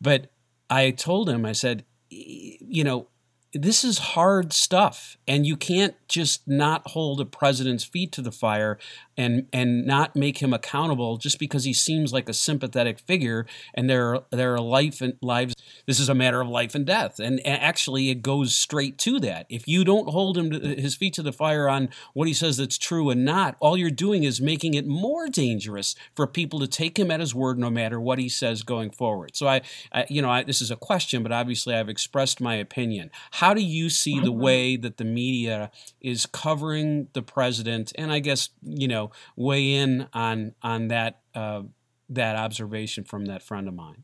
But 0.00 0.30
I 0.70 0.90
told 0.90 1.28
him, 1.28 1.44
I 1.44 1.52
said, 1.52 1.84
you 2.10 2.84
know, 2.84 3.08
this 3.54 3.82
is 3.82 3.98
hard 3.98 4.52
stuff 4.52 5.16
and 5.26 5.46
you 5.46 5.56
can't 5.56 5.94
just 6.06 6.46
not 6.46 6.86
hold 6.88 7.20
a 7.20 7.24
president's 7.24 7.84
feet 7.84 8.12
to 8.12 8.20
the 8.20 8.30
fire 8.30 8.78
and 9.16 9.46
and 9.52 9.86
not 9.86 10.14
make 10.14 10.38
him 10.38 10.52
accountable 10.52 11.16
just 11.16 11.38
because 11.38 11.64
he 11.64 11.72
seems 11.72 12.12
like 12.12 12.28
a 12.28 12.34
sympathetic 12.34 12.98
figure 12.98 13.46
and 13.74 13.88
there 13.88 14.20
there 14.30 14.54
are 14.54 14.60
life 14.60 15.00
and 15.00 15.14
lives 15.22 15.54
this 15.86 16.00
is 16.00 16.08
a 16.08 16.14
matter 16.14 16.40
of 16.40 16.48
life 16.48 16.74
and 16.74 16.86
death. 16.86 17.18
And 17.18 17.40
actually 17.46 18.10
it 18.10 18.22
goes 18.22 18.54
straight 18.54 18.98
to 18.98 19.18
that. 19.20 19.46
If 19.48 19.66
you 19.66 19.84
don't 19.84 20.10
hold 20.10 20.36
him 20.36 20.50
to, 20.50 20.58
his 20.58 20.94
feet 20.94 21.14
to 21.14 21.22
the 21.22 21.32
fire 21.32 21.68
on 21.68 21.88
what 22.14 22.28
he 22.28 22.34
says 22.34 22.56
that's 22.56 22.78
true 22.78 23.10
and 23.10 23.24
not 23.24 23.56
all 23.60 23.76
you're 23.76 23.90
doing 23.90 24.24
is 24.24 24.40
making 24.40 24.74
it 24.74 24.86
more 24.86 25.28
dangerous 25.28 25.94
for 26.14 26.26
people 26.26 26.58
to 26.60 26.66
take 26.66 26.98
him 26.98 27.10
at 27.10 27.20
his 27.20 27.34
word 27.34 27.58
no 27.58 27.70
matter 27.70 28.00
what 28.00 28.18
he 28.18 28.28
says 28.28 28.62
going 28.62 28.90
forward. 28.90 29.34
So 29.34 29.48
i, 29.48 29.60
I 29.92 30.06
you 30.08 30.22
know 30.22 30.30
I, 30.30 30.42
this 30.42 30.60
is 30.60 30.70
a 30.70 30.76
question 30.76 31.22
but 31.22 31.32
obviously 31.32 31.74
i've 31.74 31.88
expressed 31.88 32.40
my 32.40 32.54
opinion 32.54 33.10
how 33.38 33.54
do 33.54 33.62
you 33.62 33.88
see 33.88 34.18
the 34.18 34.32
mm-hmm. 34.32 34.40
way 34.40 34.76
that 34.76 34.96
the 34.96 35.04
media 35.04 35.70
is 36.00 36.26
covering 36.26 37.06
the 37.12 37.22
president 37.22 37.92
and 37.96 38.10
I 38.10 38.18
guess, 38.18 38.50
you 38.64 38.88
know, 38.88 39.12
weigh 39.36 39.74
in 39.74 40.08
on 40.12 40.54
on 40.60 40.88
that 40.88 41.20
uh, 41.36 41.62
that 42.08 42.34
observation 42.34 43.04
from 43.04 43.26
that 43.26 43.44
friend 43.44 43.68
of 43.68 43.74
mine? 43.74 44.02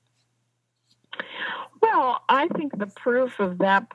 Well, 1.83 2.23
I 2.29 2.47
think 2.57 2.79
the 2.79 2.87
proof 2.87 3.41
of 3.41 3.59
that 3.59 3.91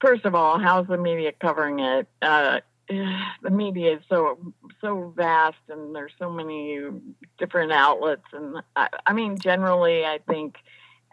first 0.00 0.24
of 0.24 0.34
all, 0.34 0.58
how's 0.58 0.86
the 0.86 0.96
media 0.96 1.32
covering 1.38 1.80
it? 1.80 2.08
Uh, 2.22 2.60
the 2.88 3.50
media 3.50 3.96
is 3.96 4.02
so 4.08 4.54
so 4.80 5.12
vast 5.14 5.58
and 5.68 5.94
there's 5.94 6.12
so 6.18 6.30
many 6.30 6.78
different 7.36 7.72
outlets 7.72 8.24
and 8.32 8.62
I, 8.74 8.88
I 9.06 9.12
mean 9.12 9.38
generally 9.38 10.06
I 10.06 10.18
think 10.26 10.56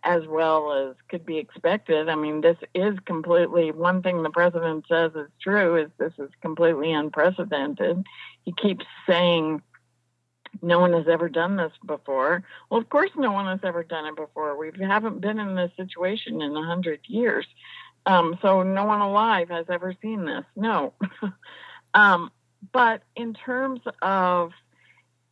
as 0.04 0.26
well 0.28 0.72
as 0.74 0.96
could 1.10 1.26
be 1.26 1.38
expected. 1.38 2.10
I 2.10 2.16
mean, 2.16 2.42
this 2.42 2.58
is 2.74 2.98
completely 3.06 3.72
one 3.72 4.02
thing 4.02 4.24
the 4.24 4.30
president 4.30 4.86
says 4.88 5.12
is 5.16 5.30
true 5.42 5.78
is 5.78 5.90
this 5.98 6.14
is 6.18 6.30
completely 6.42 6.92
unprecedented. 6.92 8.06
He 8.44 8.54
keeps 8.54 8.86
saying 9.08 9.62
no 10.62 10.80
one 10.80 10.94
has 10.94 11.08
ever 11.08 11.30
done 11.30 11.56
this 11.56 11.72
before. 11.86 12.44
Well, 12.70 12.80
of 12.80 12.90
course, 12.90 13.12
no 13.16 13.32
one 13.32 13.46
has 13.46 13.60
ever 13.64 13.84
done 13.84 14.06
it 14.06 14.16
before. 14.16 14.58
We 14.58 14.72
haven't 14.84 15.22
been 15.22 15.40
in 15.40 15.56
this 15.56 15.72
situation 15.78 16.42
in 16.42 16.56
a 16.56 16.64
hundred 16.64 17.02
years, 17.08 17.46
um, 18.06 18.38
so 18.42 18.64
no 18.64 18.86
one 18.86 19.02
alive 19.02 19.50
has 19.50 19.66
ever 19.70 19.96
seen 20.02 20.26
this. 20.26 20.46
No, 20.56 20.94
um, 21.94 22.32
but 22.72 23.04
in 23.16 23.34
terms 23.34 23.82
of 24.02 24.52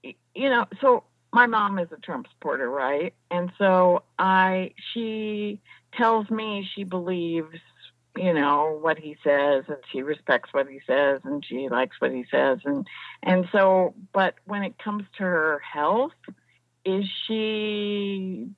you 0.04 0.50
know, 0.50 0.66
so 0.82 1.04
my 1.38 1.46
mom 1.46 1.78
is 1.78 1.90
a 1.92 1.98
Trump 1.98 2.28
supporter, 2.32 2.70
right? 2.70 3.14
And 3.30 3.52
so 3.58 4.04
I 4.18 4.74
she 4.94 5.62
tells 5.94 6.30
me 6.30 6.68
she 6.76 6.84
believes, 6.84 7.60
you 8.16 8.34
know, 8.34 8.78
what 8.82 8.98
he 8.98 9.18
says 9.24 9.66
and 9.68 9.78
she 9.92 10.02
respects 10.02 10.50
what 10.52 10.68
he 10.68 10.80
says 10.88 11.22
and 11.24 11.46
she 11.46 11.70
likes 11.70 11.96
what 12.00 12.12
he 12.12 12.26
says 12.32 12.60
and 12.66 12.88
and 13.22 13.48
so 13.52 13.94
but 14.14 14.34
when 14.46 14.64
it 14.64 14.80
comes 14.80 15.04
to 15.18 15.24
her 15.24 15.62
health, 15.74 16.14
is 16.84 17.06
she 17.28 18.50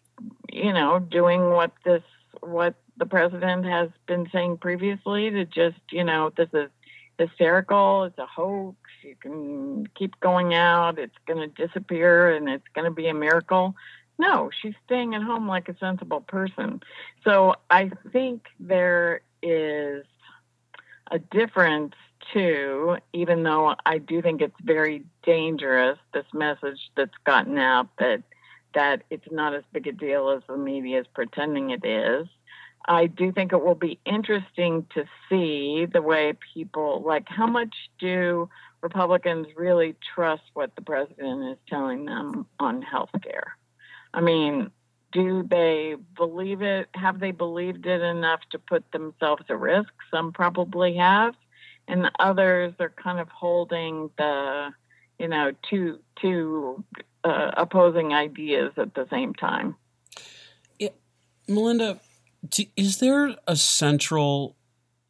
you 0.52 0.74
know, 0.74 1.00
doing 1.00 1.50
what 1.50 1.72
this 1.84 2.04
what 2.42 2.76
the 2.98 3.06
president 3.06 3.66
has 3.66 3.90
been 4.08 4.28
saying 4.32 4.58
previously 4.58 5.30
to 5.30 5.46
just, 5.46 5.80
you 5.92 6.04
know, 6.04 6.32
this 6.36 6.50
is 6.54 6.70
hysterical, 7.18 8.04
it's 8.04 8.18
a 8.18 8.26
hoax, 8.26 8.78
you 9.04 9.16
can 9.16 9.88
keep 9.96 10.20
going 10.20 10.54
out, 10.54 11.00
it's 11.00 11.18
going 11.28 11.40
to 11.40 11.68
disappear, 11.68 12.36
and 12.36 12.50
it's 12.50 12.68
going 12.74 12.86
to 12.86 12.92
be 12.92 13.08
a 13.08 13.14
miracle. 13.14 13.76
No, 14.18 14.50
she's 14.62 14.76
staying 14.86 15.16
at 15.16 15.24
home 15.24 15.48
like 15.48 15.70
a 15.70 15.78
sensible 15.78 16.22
person. 16.22 16.82
So 17.24 17.56
I 17.70 17.92
think 18.12 18.48
there 18.60 19.22
is 19.42 20.06
a 21.10 21.20
difference 21.20 21.96
too, 22.34 22.98
even 23.14 23.44
though 23.44 23.76
I 23.86 23.98
do 23.98 24.22
think 24.22 24.42
it's 24.42 24.60
very 24.62 25.06
dangerous, 25.24 25.98
this 26.14 26.26
message 26.34 26.92
that's 26.96 27.16
gotten 27.26 27.58
out 27.58 27.90
that 27.98 28.24
that 28.76 29.02
it's 29.10 29.26
not 29.32 29.56
as 29.56 29.64
big 29.72 29.88
a 29.88 29.92
deal 29.92 30.30
as 30.30 30.44
the 30.48 30.56
media 30.56 31.00
is 31.00 31.08
pretending 31.08 31.72
it 31.72 31.84
is. 31.84 32.28
I 32.86 33.08
do 33.08 33.32
think 33.32 33.54
it 33.54 33.64
will 33.64 33.76
be 33.76 34.00
interesting 34.06 34.88
to 34.96 35.06
see 35.30 35.86
the 35.92 36.02
way 36.02 36.34
people 36.54 37.04
like 37.06 37.28
how 37.28 37.48
much 37.48 37.76
do 38.00 38.50
Republicans 38.82 39.48
really 39.56 39.96
trust 40.16 40.44
what 40.54 40.76
the 40.76 40.82
president 40.82 41.52
is 41.52 41.58
telling 41.68 42.06
them 42.06 42.46
on 42.60 42.82
health 42.82 43.12
care? 43.22 43.58
I 44.14 44.22
mean, 44.22 44.72
do 45.12 45.44
they 45.44 45.96
believe 46.16 46.62
it? 46.62 46.88
Have 46.94 47.20
they 47.20 47.32
believed 47.32 47.86
it 47.86 48.02
enough 48.02 48.42
to 48.52 48.60
put 48.60 48.92
themselves 48.92 49.44
at 49.50 49.60
risk? 49.60 49.92
Some 50.12 50.32
probably 50.32 50.96
have, 50.96 51.36
and 51.88 52.10
others 52.20 52.74
are 52.80 52.90
kind 52.90 53.20
of 53.20 53.28
holding 53.30 54.10
the, 54.18 54.70
you 55.20 55.28
know, 55.28 55.52
two 55.70 56.00
two 56.22 56.84
uh, 57.24 57.52
opposing 57.58 58.14
ideas 58.14 58.72
at 58.78 58.94
the 58.94 59.08
same 59.12 59.34
time. 59.34 59.76
Melinda, 61.50 62.00
is 62.76 63.00
there 63.00 63.36
a 63.48 63.56
central 63.56 64.56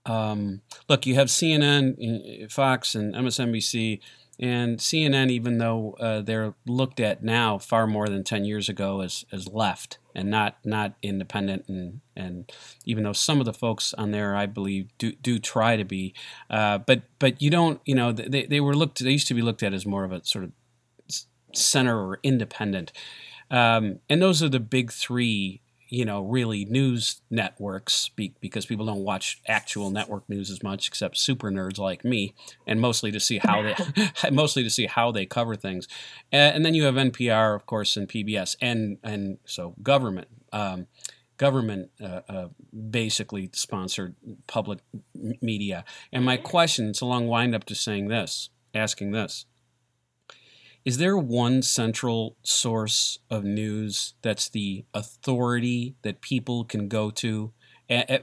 um, 0.06 0.62
look? 0.88 1.06
You 1.06 1.16
have 1.16 1.28
CNN, 1.28 2.52
Fox, 2.52 2.96
and 2.96 3.14
MSNBC, 3.14 4.00
and 4.40 4.78
CNN, 4.80 5.30
even 5.30 5.58
though 5.58 5.96
uh, 6.00 6.22
they're 6.22 6.54
looked 6.66 7.00
at 7.00 7.24
now 7.24 7.58
far 7.58 7.86
more 7.86 8.08
than 8.08 8.24
ten 8.24 8.46
years 8.46 8.70
ago 8.70 9.02
as 9.02 9.26
as 9.32 9.48
left 9.48 10.00
and 10.16 10.30
not 10.30 10.58
not 10.64 10.96
independent, 11.02 11.66
and 11.68 12.02
and 12.16 12.52
even 12.86 13.04
though 13.04 13.14
some 13.14 13.40
of 13.40 13.46
the 13.46 13.54
folks 13.54 13.94
on 13.94 14.12
there, 14.12 14.36
I 14.36 14.46
believe, 14.46 14.90
do 14.98 15.12
do 15.12 15.40
try 15.40 15.76
to 15.76 15.86
be, 15.86 16.14
uh, 16.50 16.80
but 16.80 17.04
but 17.20 17.42
you 17.42 17.50
don't, 17.50 17.80
you 17.86 17.96
know, 17.96 18.12
they 18.12 18.46
they 18.46 18.60
were 18.60 18.76
looked. 18.76 19.00
They 19.00 19.12
used 19.12 19.28
to 19.28 19.34
be 19.34 19.42
looked 19.42 19.64
at 19.64 19.74
as 19.74 19.86
more 19.86 20.04
of 20.04 20.12
a 20.12 20.24
sort 20.24 20.46
of 20.46 20.52
center 21.54 21.98
or 21.98 22.20
independent. 22.24 22.92
Um, 23.52 24.00
and 24.10 24.22
those 24.22 24.44
are 24.44 24.50
the 24.50 24.60
big 24.60 24.92
three 24.92 25.62
you 25.90 26.06
know, 26.06 26.22
really 26.22 26.66
news 26.66 27.22
networks 27.30 27.94
speak 27.94 28.40
because 28.40 28.66
people 28.66 28.86
don't 28.86 29.04
watch 29.04 29.42
actual 29.48 29.90
network 29.90 30.28
news 30.30 30.50
as 30.50 30.62
much, 30.62 30.88
except 30.88 31.18
super 31.18 31.52
nerds 31.52 31.78
like 31.78 32.06
me, 32.06 32.34
and 32.68 32.80
mostly 32.80 33.12
to 33.12 33.20
see 33.20 33.40
how 33.40 33.62
they, 33.62 33.76
mostly 34.32 34.64
to 34.64 34.70
see 34.70 34.86
how 34.86 35.12
they 35.12 35.26
cover 35.26 35.56
things. 35.56 35.88
And 36.32 36.66
then 36.66 36.74
you 36.74 36.84
have 36.84 36.96
NPR, 36.96 37.56
of 37.56 37.66
course, 37.66 37.98
and 37.98 38.08
PBS, 38.08 38.56
and 38.62 38.98
and 39.04 39.40
so 39.46 39.76
government. 39.82 40.28
Um, 40.54 40.88
government 41.38 41.90
uh, 42.04 42.20
uh, 42.28 42.48
basically 42.92 43.50
sponsored 43.54 44.14
public 44.46 44.80
media. 45.42 45.86
And 46.12 46.26
my 46.26 46.36
question, 46.36 46.90
it's 46.90 47.00
a 47.00 47.06
long 47.06 47.28
wind 47.28 47.56
up 47.56 47.64
to 47.66 47.76
saying 47.76 48.10
this, 48.10 48.50
asking 48.76 49.12
this 49.12 49.46
is 50.86 50.98
there 50.98 51.18
one 51.18 51.62
central 51.62 52.36
source 52.44 53.20
of 53.30 53.44
news 53.44 54.14
that's 54.22 54.50
the 54.50 54.86
authority 54.94 55.96
that 56.02 56.22
people 56.22 56.64
can 56.64 56.88
go 56.88 57.12
to? 57.12 57.52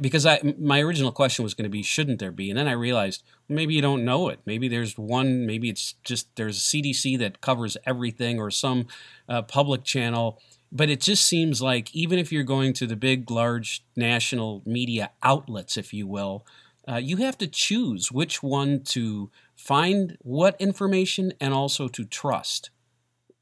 Because 0.01 0.25
I, 0.25 0.41
my 0.59 0.81
original 0.81 1.11
question 1.11 1.43
was 1.43 1.55
going 1.55 1.65
to 1.65 1.71
be, 1.71 1.83
shouldn't 1.83 2.21
there 2.21 2.31
be? 2.31 2.51
And 2.51 2.59
then 2.59 2.69
I 2.69 2.73
realized 2.73 3.25
maybe 3.49 3.75
you 3.75 3.83
don't 3.83 4.05
know 4.05 4.29
it. 4.29 4.41
Maybe 4.47 4.69
there's 4.69 4.97
one. 4.97 5.45
Maybe 5.45 5.69
it's 5.69 5.95
just 6.05 6.29
there's 6.37 6.57
a 6.57 6.61
CDC 6.61 7.19
that 7.19 7.41
covers 7.41 7.77
everything, 7.85 8.39
or 8.39 8.51
some 8.51 8.87
uh, 9.29 9.43
public 9.43 9.83
channel. 9.83 10.41
But 10.71 10.89
it 10.89 11.01
just 11.01 11.25
seems 11.25 11.61
like 11.61 11.95
even 11.95 12.19
if 12.19 12.33
you're 12.33 12.45
going 12.45 12.75
to 12.75 12.87
the 12.87 12.97
big, 12.97 13.31
large 13.31 13.85
national 13.97 14.63
media 14.67 15.11
outlets, 15.23 15.77
if 15.77 15.93
you 15.93 16.07
will, 16.07 16.47
uh, 16.89 16.97
you 16.97 17.17
have 17.19 17.37
to 17.39 17.47
choose 17.47 18.13
which 18.13 18.43
one 18.43 18.81
to 18.81 19.31
find 19.57 20.17
what 20.21 20.61
information 20.61 21.33
and 21.41 21.53
also 21.53 21.89
to 21.89 22.05
trust. 22.05 22.71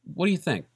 What 0.04 0.26
do 0.26 0.32
you 0.32 0.38
think? 0.38 0.66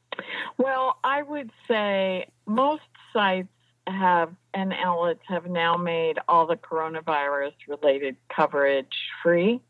Well, 0.58 0.98
I 1.04 1.22
would 1.22 1.50
say 1.68 2.26
most 2.46 2.82
sites 3.12 3.48
have 3.86 4.34
and 4.52 4.72
outlets 4.72 5.22
have 5.28 5.46
now 5.46 5.76
made 5.76 6.18
all 6.28 6.46
the 6.46 6.56
coronavirus 6.56 7.52
related 7.68 8.16
coverage 8.34 8.86
free. 9.22 9.60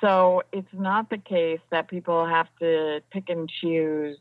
So 0.00 0.42
it's 0.52 0.72
not 0.72 1.10
the 1.10 1.18
case 1.18 1.60
that 1.70 1.88
people 1.88 2.26
have 2.26 2.48
to 2.60 3.02
pick 3.10 3.28
and 3.28 3.50
choose 3.60 4.18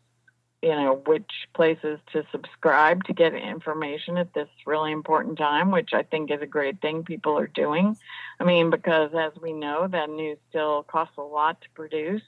you 0.61 0.69
know 0.75 1.01
which 1.05 1.31
places 1.53 1.99
to 2.11 2.23
subscribe 2.31 3.03
to 3.05 3.13
get 3.13 3.33
information 3.33 4.17
at 4.17 4.33
this 4.33 4.49
really 4.65 4.91
important 4.91 5.37
time 5.37 5.71
which 5.71 5.93
i 5.93 6.03
think 6.03 6.31
is 6.31 6.41
a 6.41 6.47
great 6.47 6.81
thing 6.81 7.03
people 7.03 7.37
are 7.37 7.47
doing 7.47 7.95
i 8.39 8.43
mean 8.43 8.69
because 8.69 9.11
as 9.13 9.31
we 9.41 9.53
know 9.53 9.87
that 9.87 10.09
news 10.09 10.37
still 10.49 10.83
costs 10.83 11.17
a 11.17 11.21
lot 11.21 11.61
to 11.61 11.69
produce 11.75 12.23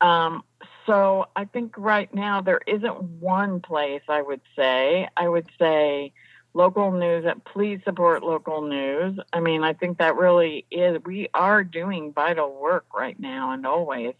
Um, 0.00 0.42
so 0.86 1.26
I 1.36 1.44
think 1.46 1.74
right 1.78 2.12
now 2.12 2.40
there 2.42 2.60
isn't 2.66 3.02
one 3.20 3.60
place 3.60 4.02
I 4.08 4.20
would 4.22 4.42
say. 4.56 5.08
I 5.16 5.28
would 5.28 5.48
say 5.58 6.12
local 6.52 6.92
news. 6.92 7.24
Please 7.44 7.80
support 7.84 8.22
local 8.22 8.62
news. 8.62 9.18
I 9.32 9.40
mean, 9.40 9.64
I 9.64 9.72
think 9.72 9.98
that 9.98 10.16
really 10.16 10.66
is. 10.70 10.98
We 11.04 11.28
are 11.34 11.64
doing 11.64 12.12
vital 12.12 12.52
work 12.60 12.86
right 12.94 13.18
now 13.18 13.52
and 13.52 13.66
always. 13.66 14.14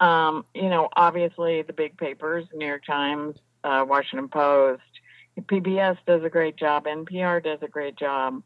Um, 0.00 0.44
you 0.54 0.68
know, 0.68 0.88
obviously 0.96 1.62
the 1.62 1.72
big 1.72 1.96
papers, 1.96 2.46
New 2.54 2.66
York 2.66 2.86
Times, 2.86 3.36
uh, 3.62 3.84
Washington 3.86 4.28
Post, 4.28 4.82
PBS 5.38 5.98
does 6.06 6.22
a 6.24 6.28
great 6.28 6.56
job. 6.56 6.86
NPR 6.86 7.42
does 7.42 7.58
a 7.62 7.68
great 7.68 7.96
job. 7.96 8.42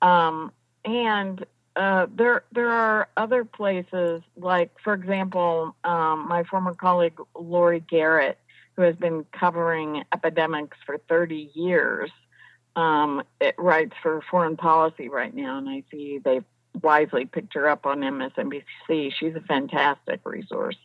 Um, 0.00 0.52
and 0.84 1.44
uh, 1.76 2.06
there 2.14 2.44
there 2.52 2.70
are 2.70 3.08
other 3.16 3.44
places 3.44 4.22
like, 4.36 4.70
for 4.82 4.94
example, 4.94 5.74
um, 5.84 6.28
my 6.28 6.44
former 6.44 6.74
colleague 6.74 7.18
Laurie 7.34 7.80
Garrett, 7.80 8.38
who 8.76 8.82
has 8.82 8.96
been 8.96 9.24
covering 9.32 10.04
epidemics 10.12 10.76
for 10.84 10.98
30 11.08 11.50
years, 11.54 12.10
um, 12.76 13.22
it 13.40 13.54
writes 13.58 13.94
for 14.02 14.22
Foreign 14.30 14.56
Policy 14.56 15.08
right 15.08 15.34
now, 15.34 15.58
and 15.58 15.68
I 15.68 15.84
see 15.90 16.18
they've 16.18 16.44
wisely 16.82 17.26
picked 17.26 17.54
her 17.54 17.68
up 17.68 17.86
on 17.86 18.00
MSNBC. 18.00 19.12
She's 19.18 19.34
a 19.34 19.42
fantastic 19.42 20.20
resource. 20.24 20.76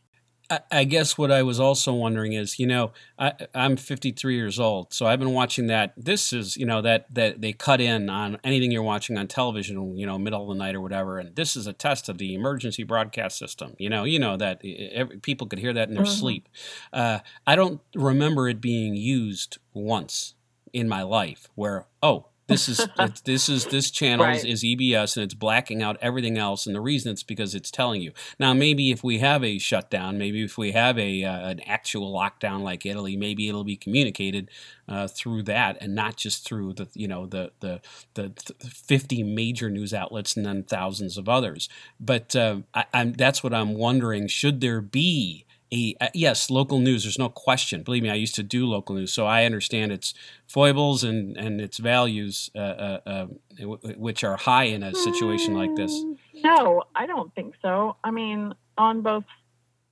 I 0.72 0.86
guess 0.86 1.18
what 1.18 1.30
I 1.30 1.44
was 1.44 1.60
also 1.60 1.94
wondering 1.94 2.32
is, 2.32 2.58
you 2.58 2.68
know, 2.68 2.94
I, 3.20 3.34
am 3.54 3.76
53 3.76 4.34
years 4.34 4.62
old, 4.62 4.94
so 4.94 5.06
I've 5.06 5.20
been 5.20 5.34
watching 5.34 5.68
that. 5.68 5.94
This 5.98 6.32
is, 6.32 6.56
you 6.56 6.66
know, 6.66 6.82
that 6.84 7.14
that 7.14 7.42
they 7.42 7.52
cut 7.52 7.82
in 7.82 8.10
on 8.10 8.38
anything 8.46 8.72
you're 8.72 8.82
watching 8.82 9.18
on 9.18 9.28
television, 9.28 9.98
you 9.98 10.06
know, 10.06 10.18
middle 10.18 10.44
of 10.44 10.48
the 10.48 10.64
night 10.64 10.74
or 10.74 10.80
whatever, 10.80 11.20
and 11.20 11.36
this 11.36 11.58
is 11.58 11.68
a 11.68 11.74
test 11.74 12.08
of 12.08 12.18
the 12.18 12.34
emergency 12.34 12.84
broadcast 12.84 13.38
system. 13.38 13.76
You 13.78 13.90
know, 13.90 14.06
you 14.06 14.20
know 14.20 14.38
that 14.38 14.62
every, 14.64 15.18
people 15.18 15.48
could 15.48 15.60
hear 15.60 15.74
that 15.74 15.90
in 15.90 15.96
their 15.96 16.06
mm-hmm. 16.06 16.14
sleep. 16.14 16.48
Uh, 16.94 17.20
I 17.46 17.58
don't 17.58 17.82
remember 17.94 18.48
it 18.48 18.62
being 18.62 18.96
used 18.96 19.58
once 19.74 20.36
in 20.72 20.88
my 20.88 21.04
life 21.04 21.50
where, 21.56 21.88
oh, 22.02 22.28
this 22.48 22.70
is 22.70 22.88
this 23.26 23.50
is 23.50 23.66
this 23.66 23.92
channel 23.92 24.26
right. 24.26 24.44
is, 24.44 24.64
EBS 24.64 25.18
and 25.18 25.24
it's 25.24 25.34
blacking 25.34 25.82
out 25.82 25.98
everything 26.02 26.38
else, 26.38 26.66
and 26.66 26.76
the 26.76 26.82
reason 26.82 27.12
it's 27.12 27.24
because 27.24 27.54
it's 27.54 27.72
telling 27.72 28.02
you. 28.02 28.12
Now, 28.40 28.54
maybe 28.54 28.92
if 28.92 29.04
we 29.04 29.20
have 29.20 29.44
a 29.44 29.58
shutdown, 29.58 30.18
maybe 30.18 30.44
if 30.44 30.58
we 30.58 30.72
have 30.72 30.98
a 30.98 31.24
uh, 31.24 31.50
an 31.50 31.60
actual 31.62 32.14
lockdown 32.14 32.62
like 32.62 32.86
Italy, 32.86 33.16
maybe 33.16 33.48
it'll 33.48 33.64
be 33.64 33.78
communicated 33.78 34.50
uh, 34.88 35.08
through 35.08 35.44
that 35.44 35.78
and 35.82 35.94
not 35.94 36.16
just 36.16 36.46
through 36.46 36.74
the 36.74 36.88
you 36.94 37.08
know 37.08 37.26
the 37.26 37.52
the 37.60 37.82
the 38.16 38.32
50 38.60 39.24
major 39.24 39.70
news 39.70 39.94
outlets 39.94 40.36
and 40.36 40.46
then 40.46 40.64
thousands 40.64 41.18
of 41.18 41.28
others. 41.28 41.70
But 42.00 42.36
uh, 42.36 42.62
I, 42.74 43.14
that's 43.16 43.44
what 43.44 43.54
I'm 43.54 43.74
wondering: 43.74 44.28
should 44.28 44.62
there 44.62 44.82
be 44.82 45.46
a 45.74 45.96
uh, 46.00 46.08
yes, 46.14 46.50
local 46.50 46.80
news. 46.80 47.04
There's 47.04 47.20
no 47.20 47.30
question. 47.30 47.84
Believe 47.84 48.04
me, 48.04 48.10
I 48.10 48.16
used 48.16 48.36
to 48.36 48.44
do 48.44 48.66
local 48.66 48.96
news, 48.96 49.14
so 49.14 49.26
I 49.26 49.46
understand 49.46 49.92
its 49.92 50.14
foibles 50.48 51.04
and 51.04 51.38
and 51.38 51.60
its 51.60 51.78
values, 51.78 52.50
uh, 52.56 52.60
uh, 52.60 53.00
uh 53.06 53.26
which 53.98 54.24
are 54.24 54.38
high 54.38 54.66
in 54.66 54.84
a 54.84 54.94
situation 54.94 55.56
like 55.56 55.76
this. 55.76 55.94
Mm, 55.94 56.18
no, 56.44 56.84
I 56.96 57.06
don't 57.06 57.34
think 57.36 57.56
so. 57.62 57.96
I 58.04 58.12
mean, 58.12 58.54
on 58.78 59.02
both. 59.02 59.26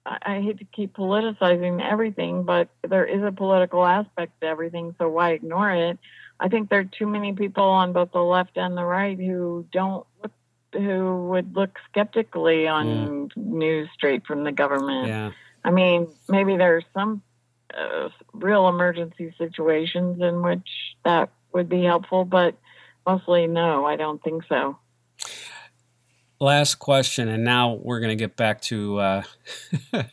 I 0.08 0.39
hate 0.39 0.60
to 0.60 0.65
keep 0.65 0.96
politicizing 0.96 1.82
everything, 1.82 2.44
but 2.44 2.70
there 2.88 3.05
is 3.05 3.24
a 3.24 3.32
political 3.32 3.84
aspect 3.84 4.39
to 4.41 4.46
everything, 4.46 4.94
so 5.00 5.10
why 5.10 5.32
ignore 5.32 5.72
it? 5.72 5.98
I 6.39 6.48
think 6.48 6.70
there 6.70 6.82
are 6.82 6.84
too 6.84 7.08
many 7.08 7.34
people 7.34 7.63
on 7.63 7.91
both 7.91 8.12
the 8.12 8.22
left 8.22 8.55
and 8.55 8.77
the 8.77 8.84
right 8.84 9.17
who 9.17 9.65
don't 9.72 10.05
look, 10.22 10.32
who 10.74 11.29
would 11.29 11.55
look 11.55 11.72
skeptically 11.89 12.67
on 12.67 12.86
mm. 12.86 13.38
news 13.38 13.89
straight 13.96 14.27
from 14.27 14.44
the 14.44 14.51
government. 14.51 15.08
Yeah. 15.08 15.32
I 15.66 15.72
mean, 15.72 16.08
maybe 16.30 16.58
there's 16.58 16.86
some 16.94 17.24
uh, 17.76 18.10
real 18.34 18.70
emergency 18.70 19.34
situations 19.36 20.22
in 20.22 20.44
which 20.44 20.70
that 21.04 21.32
would 21.54 21.68
be 21.68 21.84
helpful, 21.84 22.24
but 22.24 22.56
mostly 23.06 23.48
no, 23.48 23.84
I 23.84 23.96
don't 23.96 24.22
think 24.24 24.44
so. 24.48 24.78
Last 26.46 26.75
question, 26.75 27.28
and 27.28 27.44
now 27.44 27.74
we're 27.82 28.00
going 28.00 28.16
to 28.16 28.16
get 28.16 28.36
back 28.36 28.62
to. 28.62 29.00
Uh, 29.00 29.24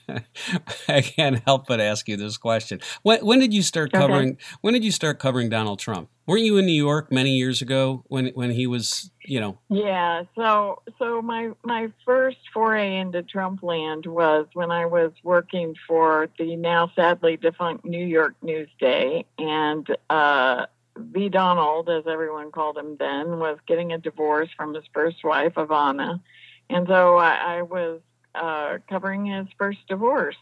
I 0.89 1.03
can't 1.03 1.45
help 1.45 1.67
but 1.67 1.79
ask 1.79 2.09
you 2.09 2.17
this 2.17 2.39
question. 2.39 2.81
When, 3.03 3.23
when 3.23 3.39
did 3.39 3.53
you 3.53 3.61
start 3.61 3.93
covering? 3.93 4.31
Okay. 4.31 4.39
When 4.63 4.73
did 4.73 4.83
you 4.83 4.93
start 4.93 5.19
covering 5.19 5.51
Donald 5.51 5.79
Trump? 5.79 6.09
Weren't 6.27 6.45
you 6.45 6.57
in 6.57 6.65
New 6.65 6.73
York 6.73 7.13
many 7.13 7.33
years 7.33 7.61
ago 7.61 8.05
when 8.07 8.29
when 8.29 8.51
he 8.51 8.67
was, 8.67 9.11
you 9.27 9.41
know? 9.41 9.59
Yeah. 9.69 10.23
So 10.35 10.81
so 10.99 11.21
my 11.21 11.51
my 11.65 11.89
first 12.07 12.39
foray 12.55 12.97
into 12.97 13.23
Trump 13.23 13.63
land 13.63 14.07
was 14.07 14.47
when 14.55 14.71
I 14.71 14.87
was 14.87 15.13
working 15.23 15.75
for 15.87 16.31
the 16.39 16.57
now 16.57 16.91
sadly 16.97 17.37
defunct 17.37 17.85
New 17.85 18.07
York 18.07 18.37
Newsday, 18.43 19.27
and 19.39 19.87
uh, 20.09 20.65
V. 21.03 21.29
Donald, 21.29 21.89
as 21.89 22.05
everyone 22.07 22.51
called 22.51 22.79
him 22.79 22.97
then, 22.99 23.39
was 23.39 23.59
getting 23.67 23.93
a 23.93 23.99
divorce 23.99 24.49
from 24.57 24.75
his 24.75 24.85
first 24.93 25.23
wife, 25.25 25.55
Ivana, 25.55 26.21
and 26.71 26.87
so 26.87 27.17
I, 27.17 27.59
I 27.59 27.63
was 27.63 28.01
uh, 28.35 28.79
covering 28.89 29.27
his 29.27 29.47
first 29.59 29.81
divorce 29.89 30.37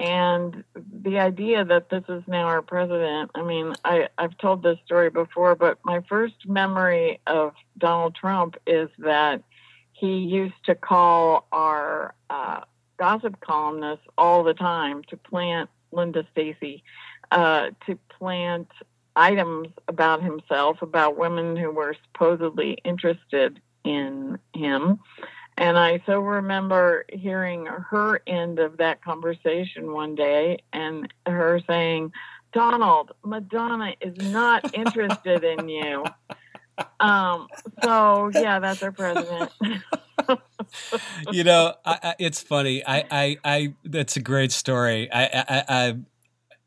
and 0.00 0.64
the 0.74 1.18
idea 1.18 1.64
that 1.64 1.90
this 1.90 2.04
is 2.08 2.22
now 2.26 2.44
our 2.46 2.62
president, 2.62 3.32
I 3.34 3.42
mean, 3.42 3.74
I, 3.84 4.08
I've 4.16 4.36
told 4.38 4.62
this 4.62 4.78
story 4.86 5.10
before, 5.10 5.54
but 5.54 5.78
my 5.84 6.00
first 6.08 6.48
memory 6.48 7.20
of 7.26 7.52
Donald 7.76 8.14
Trump 8.14 8.56
is 8.66 8.88
that 8.98 9.42
he 9.92 10.18
used 10.18 10.54
to 10.64 10.74
call 10.74 11.46
our 11.52 12.14
uh, 12.30 12.60
gossip 12.98 13.40
columnists 13.40 14.06
all 14.16 14.42
the 14.42 14.54
time 14.54 15.02
to 15.08 15.16
plant 15.16 15.68
Linda 15.92 16.26
Stasi, 16.34 16.82
uh, 17.30 17.70
to 17.86 17.98
plant 18.18 18.68
items 19.16 19.68
about 19.88 20.22
himself, 20.22 20.82
about 20.82 21.16
women 21.16 21.56
who 21.56 21.70
were 21.70 21.94
supposedly 22.06 22.78
interested 22.84 23.60
in 23.84 24.38
him. 24.54 25.00
And 25.56 25.78
I 25.78 26.02
so 26.06 26.20
remember 26.20 27.04
hearing 27.12 27.66
her 27.66 28.22
end 28.26 28.58
of 28.58 28.78
that 28.78 29.02
conversation 29.02 29.92
one 29.92 30.14
day 30.14 30.62
and 30.72 31.12
her 31.26 31.60
saying, 31.66 32.12
Donald, 32.52 33.12
Madonna 33.24 33.94
is 34.00 34.14
not 34.16 34.64
interested 34.74 35.44
in 35.44 35.68
you. 35.68 36.04
Um, 36.98 37.48
so 37.82 38.30
yeah, 38.34 38.58
that's 38.58 38.82
our 38.82 38.92
president. 38.92 39.52
you 41.30 41.44
know, 41.44 41.74
I, 41.84 41.98
I, 42.02 42.14
it's 42.18 42.42
funny. 42.42 42.84
I, 42.86 43.04
I, 43.10 43.38
I, 43.44 43.74
that's 43.84 44.16
a 44.16 44.20
great 44.20 44.52
story. 44.52 45.10
I, 45.12 45.24
I, 45.24 45.64
I, 45.68 45.96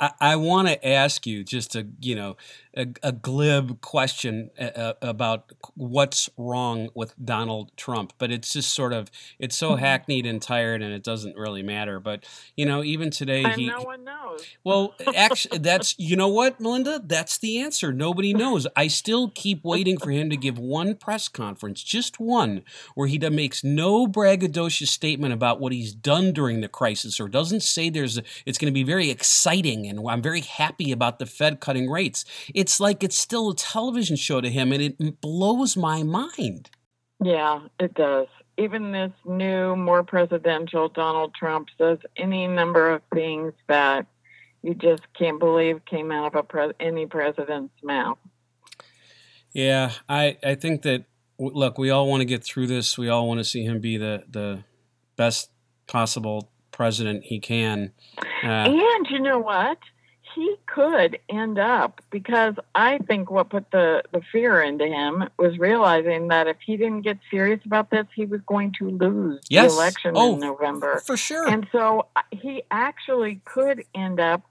I, 0.03 0.33
I 0.33 0.35
want 0.35 0.67
to 0.67 0.87
ask 0.87 1.25
you 1.25 1.43
just 1.43 1.71
to 1.73 1.87
you 2.01 2.15
know 2.15 2.35
a, 2.75 2.87
a 3.01 3.11
glib 3.11 3.81
question 3.81 4.49
uh, 4.59 4.63
uh, 4.63 4.93
about 5.01 5.51
what's 5.75 6.29
wrong 6.37 6.89
with 6.93 7.13
Donald 7.23 7.71
Trump, 7.77 8.13
but 8.17 8.31
it's 8.31 8.53
just 8.53 8.73
sort 8.73 8.93
of 8.93 9.11
it's 9.39 9.57
so 9.57 9.71
mm-hmm. 9.71 9.83
hackneyed 9.83 10.25
and 10.25 10.41
tired, 10.41 10.81
and 10.81 10.93
it 10.93 11.03
doesn't 11.03 11.35
really 11.35 11.63
matter. 11.63 11.99
But 11.99 12.25
you 12.55 12.65
know, 12.65 12.83
even 12.83 13.11
today, 13.11 13.43
and 13.43 13.53
he 13.53 13.67
no 13.67 13.81
one 13.81 14.03
knows. 14.03 14.45
Well, 14.63 14.95
actually, 15.15 15.57
that's 15.59 15.95
you 15.97 16.15
know 16.15 16.29
what, 16.29 16.59
Melinda, 16.59 17.01
that's 17.03 17.37
the 17.37 17.59
answer. 17.59 17.91
Nobody 17.91 18.33
knows. 18.33 18.67
I 18.75 18.87
still 18.87 19.29
keep 19.29 19.63
waiting 19.63 19.97
for 19.97 20.11
him 20.11 20.29
to 20.29 20.37
give 20.37 20.57
one 20.57 20.95
press 20.95 21.27
conference, 21.27 21.83
just 21.83 22.19
one, 22.19 22.63
where 22.95 23.07
he 23.07 23.19
makes 23.23 23.63
no 23.63 24.05
braggadocious 24.05 24.87
statement 24.87 25.33
about 25.33 25.59
what 25.59 25.71
he's 25.71 25.93
done 25.93 26.33
during 26.33 26.61
the 26.61 26.67
crisis, 26.67 27.19
or 27.19 27.27
doesn't 27.27 27.63
say 27.63 27.89
there's 27.89 28.17
a, 28.17 28.23
it's 28.45 28.57
going 28.57 28.71
to 28.71 28.73
be 28.73 28.83
very 28.83 29.09
exciting 29.09 29.87
and 29.87 30.07
I'm 30.07 30.21
very 30.21 30.41
happy 30.41 30.91
about 30.91 31.19
the 31.19 31.25
Fed 31.25 31.59
cutting 31.59 31.89
rates. 31.89 32.25
It's 32.63 32.79
like 32.79 33.03
it's 33.03 33.19
still 33.19 33.49
a 33.49 33.55
television 33.55 34.15
show 34.15 34.39
to 34.39 34.49
him, 34.49 34.71
and 34.71 34.81
it 34.81 35.19
blows 35.19 35.75
my 35.75 36.01
mind. 36.01 36.69
Yeah, 37.21 37.59
it 37.77 37.93
does. 37.93 38.27
Even 38.57 38.93
this 38.93 39.11
new, 39.25 39.75
more 39.75 40.01
presidential 40.01 40.87
Donald 40.87 41.35
Trump 41.35 41.67
says 41.77 41.97
any 42.15 42.47
number 42.47 42.89
of 42.89 43.01
things 43.13 43.51
that 43.67 44.07
you 44.61 44.75
just 44.75 45.01
can't 45.13 45.41
believe 45.41 45.83
came 45.83 46.09
out 46.09 46.27
of 46.27 46.35
a 46.35 46.43
pre- 46.43 46.71
any 46.79 47.05
president's 47.05 47.73
mouth. 47.83 48.17
Yeah, 49.51 49.91
I 50.07 50.37
I 50.41 50.55
think 50.55 50.83
that 50.83 51.03
look, 51.37 51.77
we 51.77 51.89
all 51.89 52.07
want 52.07 52.21
to 52.21 52.25
get 52.25 52.45
through 52.45 52.67
this. 52.67 52.97
We 52.97 53.09
all 53.09 53.27
want 53.27 53.41
to 53.41 53.43
see 53.43 53.65
him 53.65 53.81
be 53.81 53.97
the 53.97 54.23
the 54.29 54.63
best 55.17 55.49
possible 55.87 56.49
president 56.71 57.25
he 57.25 57.41
can. 57.41 57.91
Uh, 58.41 58.71
and 58.71 59.05
you 59.09 59.19
know 59.19 59.39
what? 59.39 59.79
He 60.35 60.55
could 60.65 61.19
end 61.29 61.59
up 61.59 62.01
because 62.09 62.55
I 62.75 62.97
think 62.99 63.29
what 63.29 63.49
put 63.49 63.69
the, 63.71 64.03
the 64.11 64.21
fear 64.31 64.61
into 64.61 64.85
him 64.85 65.29
was 65.37 65.57
realizing 65.57 66.29
that 66.29 66.47
if 66.47 66.57
he 66.65 66.77
didn't 66.77 67.01
get 67.01 67.19
serious 67.29 67.59
about 67.65 67.89
this, 67.89 68.05
he 68.15 68.25
was 68.25 68.41
going 68.47 68.73
to 68.79 68.89
lose 68.89 69.41
yes. 69.49 69.71
the 69.71 69.77
election 69.77 70.13
oh, 70.15 70.33
in 70.33 70.39
November. 70.39 71.01
For 71.05 71.17
sure. 71.17 71.47
And 71.47 71.67
so 71.71 72.07
uh, 72.15 72.21
he 72.31 72.63
actually 72.71 73.41
could 73.45 73.83
end 73.93 74.19
up 74.19 74.43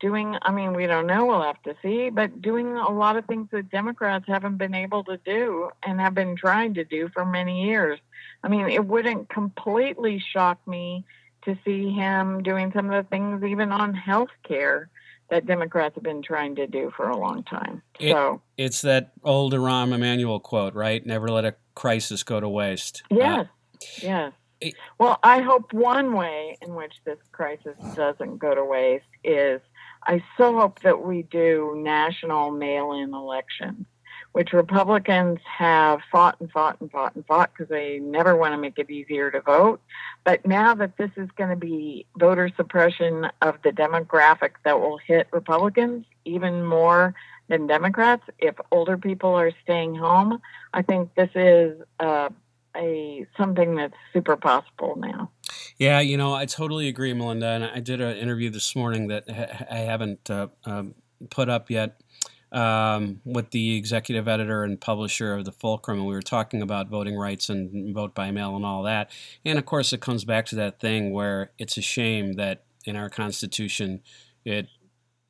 doing, 0.00 0.36
I 0.42 0.50
mean, 0.50 0.74
we 0.74 0.86
don't 0.86 1.06
know, 1.06 1.26
we'll 1.26 1.42
have 1.42 1.62
to 1.64 1.74
see, 1.82 2.10
but 2.10 2.40
doing 2.40 2.76
a 2.76 2.90
lot 2.90 3.16
of 3.16 3.26
things 3.26 3.48
that 3.52 3.70
Democrats 3.70 4.24
haven't 4.26 4.56
been 4.56 4.74
able 4.74 5.04
to 5.04 5.18
do 5.18 5.70
and 5.82 6.00
have 6.00 6.14
been 6.14 6.36
trying 6.36 6.74
to 6.74 6.84
do 6.84 7.10
for 7.12 7.24
many 7.24 7.64
years. 7.64 8.00
I 8.42 8.48
mean, 8.48 8.68
it 8.68 8.84
wouldn't 8.84 9.28
completely 9.28 10.22
shock 10.32 10.66
me 10.66 11.04
to 11.44 11.56
see 11.64 11.90
him 11.90 12.42
doing 12.42 12.72
some 12.74 12.90
of 12.90 13.04
the 13.04 13.08
things, 13.08 13.44
even 13.44 13.72
on 13.72 13.94
health 13.94 14.30
care, 14.46 14.88
that 15.30 15.46
Democrats 15.46 15.94
have 15.94 16.04
been 16.04 16.22
trying 16.22 16.56
to 16.56 16.66
do 16.66 16.92
for 16.96 17.08
a 17.08 17.16
long 17.16 17.42
time. 17.44 17.82
It, 17.98 18.12
so 18.12 18.42
it's 18.56 18.82
that 18.82 19.12
old 19.24 19.52
Rahm 19.54 19.94
Emanuel 19.94 20.40
quote, 20.40 20.74
right? 20.74 21.04
Never 21.04 21.28
let 21.28 21.44
a 21.44 21.54
crisis 21.74 22.22
go 22.22 22.40
to 22.40 22.48
waste. 22.48 23.02
Yes, 23.10 23.46
uh, 23.46 23.76
yes. 24.02 24.32
It, 24.60 24.74
well, 24.98 25.18
I 25.22 25.40
hope 25.40 25.72
one 25.72 26.12
way 26.12 26.58
in 26.60 26.74
which 26.74 26.92
this 27.06 27.18
crisis 27.32 27.76
doesn't 27.94 28.38
go 28.38 28.54
to 28.54 28.64
waste 28.64 29.06
is 29.24 29.60
I 30.02 30.22
so 30.36 30.58
hope 30.58 30.80
that 30.80 31.02
we 31.02 31.22
do 31.22 31.74
national 31.76 32.50
mail 32.50 32.92
in 32.92 33.14
elections 33.14 33.86
which 34.32 34.52
Republicans 34.52 35.40
have 35.44 36.00
fought 36.10 36.36
and 36.40 36.50
fought 36.50 36.80
and 36.80 36.90
fought 36.90 37.14
and 37.14 37.26
fought 37.26 37.50
because 37.52 37.68
they 37.68 37.98
never 37.98 38.36
want 38.36 38.52
to 38.52 38.58
make 38.58 38.78
it 38.78 38.90
easier 38.90 39.30
to 39.30 39.40
vote. 39.40 39.80
But 40.24 40.46
now 40.46 40.74
that 40.76 40.96
this 40.96 41.10
is 41.16 41.28
going 41.36 41.50
to 41.50 41.56
be 41.56 42.06
voter 42.16 42.50
suppression 42.56 43.28
of 43.42 43.56
the 43.64 43.70
demographic 43.70 44.50
that 44.64 44.80
will 44.80 44.98
hit 44.98 45.26
Republicans 45.32 46.04
even 46.24 46.64
more 46.64 47.14
than 47.48 47.66
Democrats, 47.66 48.22
if 48.38 48.54
older 48.70 48.96
people 48.96 49.30
are 49.30 49.50
staying 49.64 49.96
home, 49.96 50.40
I 50.72 50.82
think 50.82 51.14
this 51.16 51.30
is 51.34 51.80
uh, 51.98 52.28
a 52.76 53.26
something 53.36 53.74
that's 53.74 53.96
super 54.12 54.36
possible 54.36 54.96
now. 54.96 55.30
Yeah, 55.76 56.00
you 56.00 56.16
know, 56.16 56.34
I 56.34 56.46
totally 56.46 56.88
agree, 56.88 57.12
Melinda. 57.14 57.46
And 57.46 57.64
I 57.64 57.80
did 57.80 58.00
an 58.00 58.16
interview 58.16 58.50
this 58.50 58.76
morning 58.76 59.08
that 59.08 59.24
I 59.28 59.78
haven't 59.78 60.30
uh, 60.30 60.48
um, 60.64 60.94
put 61.30 61.48
up 61.48 61.70
yet 61.70 62.00
um, 62.52 63.20
with 63.24 63.50
the 63.50 63.76
executive 63.76 64.28
editor 64.28 64.64
and 64.64 64.80
publisher 64.80 65.34
of 65.34 65.44
the 65.44 65.52
Fulcrum, 65.52 65.98
and 65.98 66.06
we 66.06 66.14
were 66.14 66.22
talking 66.22 66.62
about 66.62 66.88
voting 66.88 67.16
rights 67.16 67.48
and 67.48 67.94
vote 67.94 68.14
by 68.14 68.30
mail 68.30 68.56
and 68.56 68.64
all 68.64 68.82
that. 68.82 69.10
And 69.44 69.58
of 69.58 69.66
course, 69.66 69.92
it 69.92 70.00
comes 70.00 70.24
back 70.24 70.46
to 70.46 70.56
that 70.56 70.80
thing 70.80 71.12
where 71.12 71.52
it's 71.58 71.76
a 71.76 71.82
shame 71.82 72.34
that 72.34 72.64
in 72.84 72.96
our 72.96 73.10
Constitution 73.10 74.02
it 74.44 74.68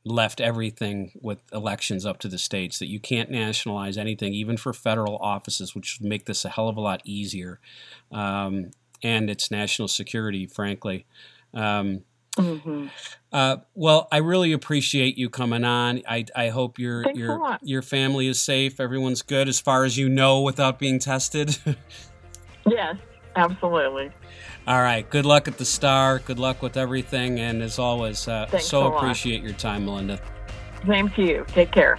left 0.04 0.40
everything 0.40 1.12
with 1.20 1.42
elections 1.52 2.06
up 2.06 2.18
to 2.18 2.28
the 2.28 2.38
states 2.38 2.78
that 2.78 2.88
you 2.88 2.98
can't 2.98 3.30
nationalize 3.30 3.98
anything 3.98 4.32
even 4.32 4.56
for 4.56 4.72
federal 4.72 5.16
offices 5.16 5.74
which 5.74 5.98
would 6.00 6.08
make 6.08 6.24
this 6.24 6.44
a 6.44 6.48
hell 6.48 6.68
of 6.68 6.76
a 6.76 6.80
lot 6.80 7.02
easier 7.04 7.60
um, 8.10 8.70
and 9.02 9.28
it's 9.28 9.50
national 9.50 9.88
security 9.88 10.46
frankly 10.46 11.04
um, 11.52 12.02
Mm-hmm. 12.38 12.86
Uh, 13.32 13.56
well, 13.74 14.08
I 14.10 14.18
really 14.18 14.52
appreciate 14.52 15.18
you 15.18 15.28
coming 15.28 15.64
on. 15.64 16.02
I, 16.08 16.24
I 16.34 16.48
hope 16.48 16.78
your 16.78 17.04
Thanks 17.04 17.18
your 17.18 17.58
your 17.62 17.82
family 17.82 18.26
is 18.28 18.40
safe. 18.40 18.80
Everyone's 18.80 19.22
good 19.22 19.48
as 19.48 19.60
far 19.60 19.84
as 19.84 19.98
you 19.98 20.08
know 20.08 20.40
without 20.42 20.78
being 20.78 20.98
tested. 20.98 21.56
yes, 22.66 22.96
absolutely. 23.36 24.10
All 24.66 24.80
right. 24.80 25.08
Good 25.08 25.26
luck 25.26 25.48
at 25.48 25.58
the 25.58 25.64
Star. 25.64 26.20
Good 26.20 26.38
luck 26.38 26.62
with 26.62 26.76
everything. 26.76 27.40
And 27.40 27.62
as 27.62 27.78
always, 27.78 28.28
uh, 28.28 28.58
so 28.58 28.94
appreciate 28.94 29.42
your 29.42 29.54
time, 29.54 29.86
Melinda. 29.86 30.20
Same 30.86 31.08
to 31.10 31.22
you. 31.22 31.44
Take 31.48 31.72
care. 31.72 31.98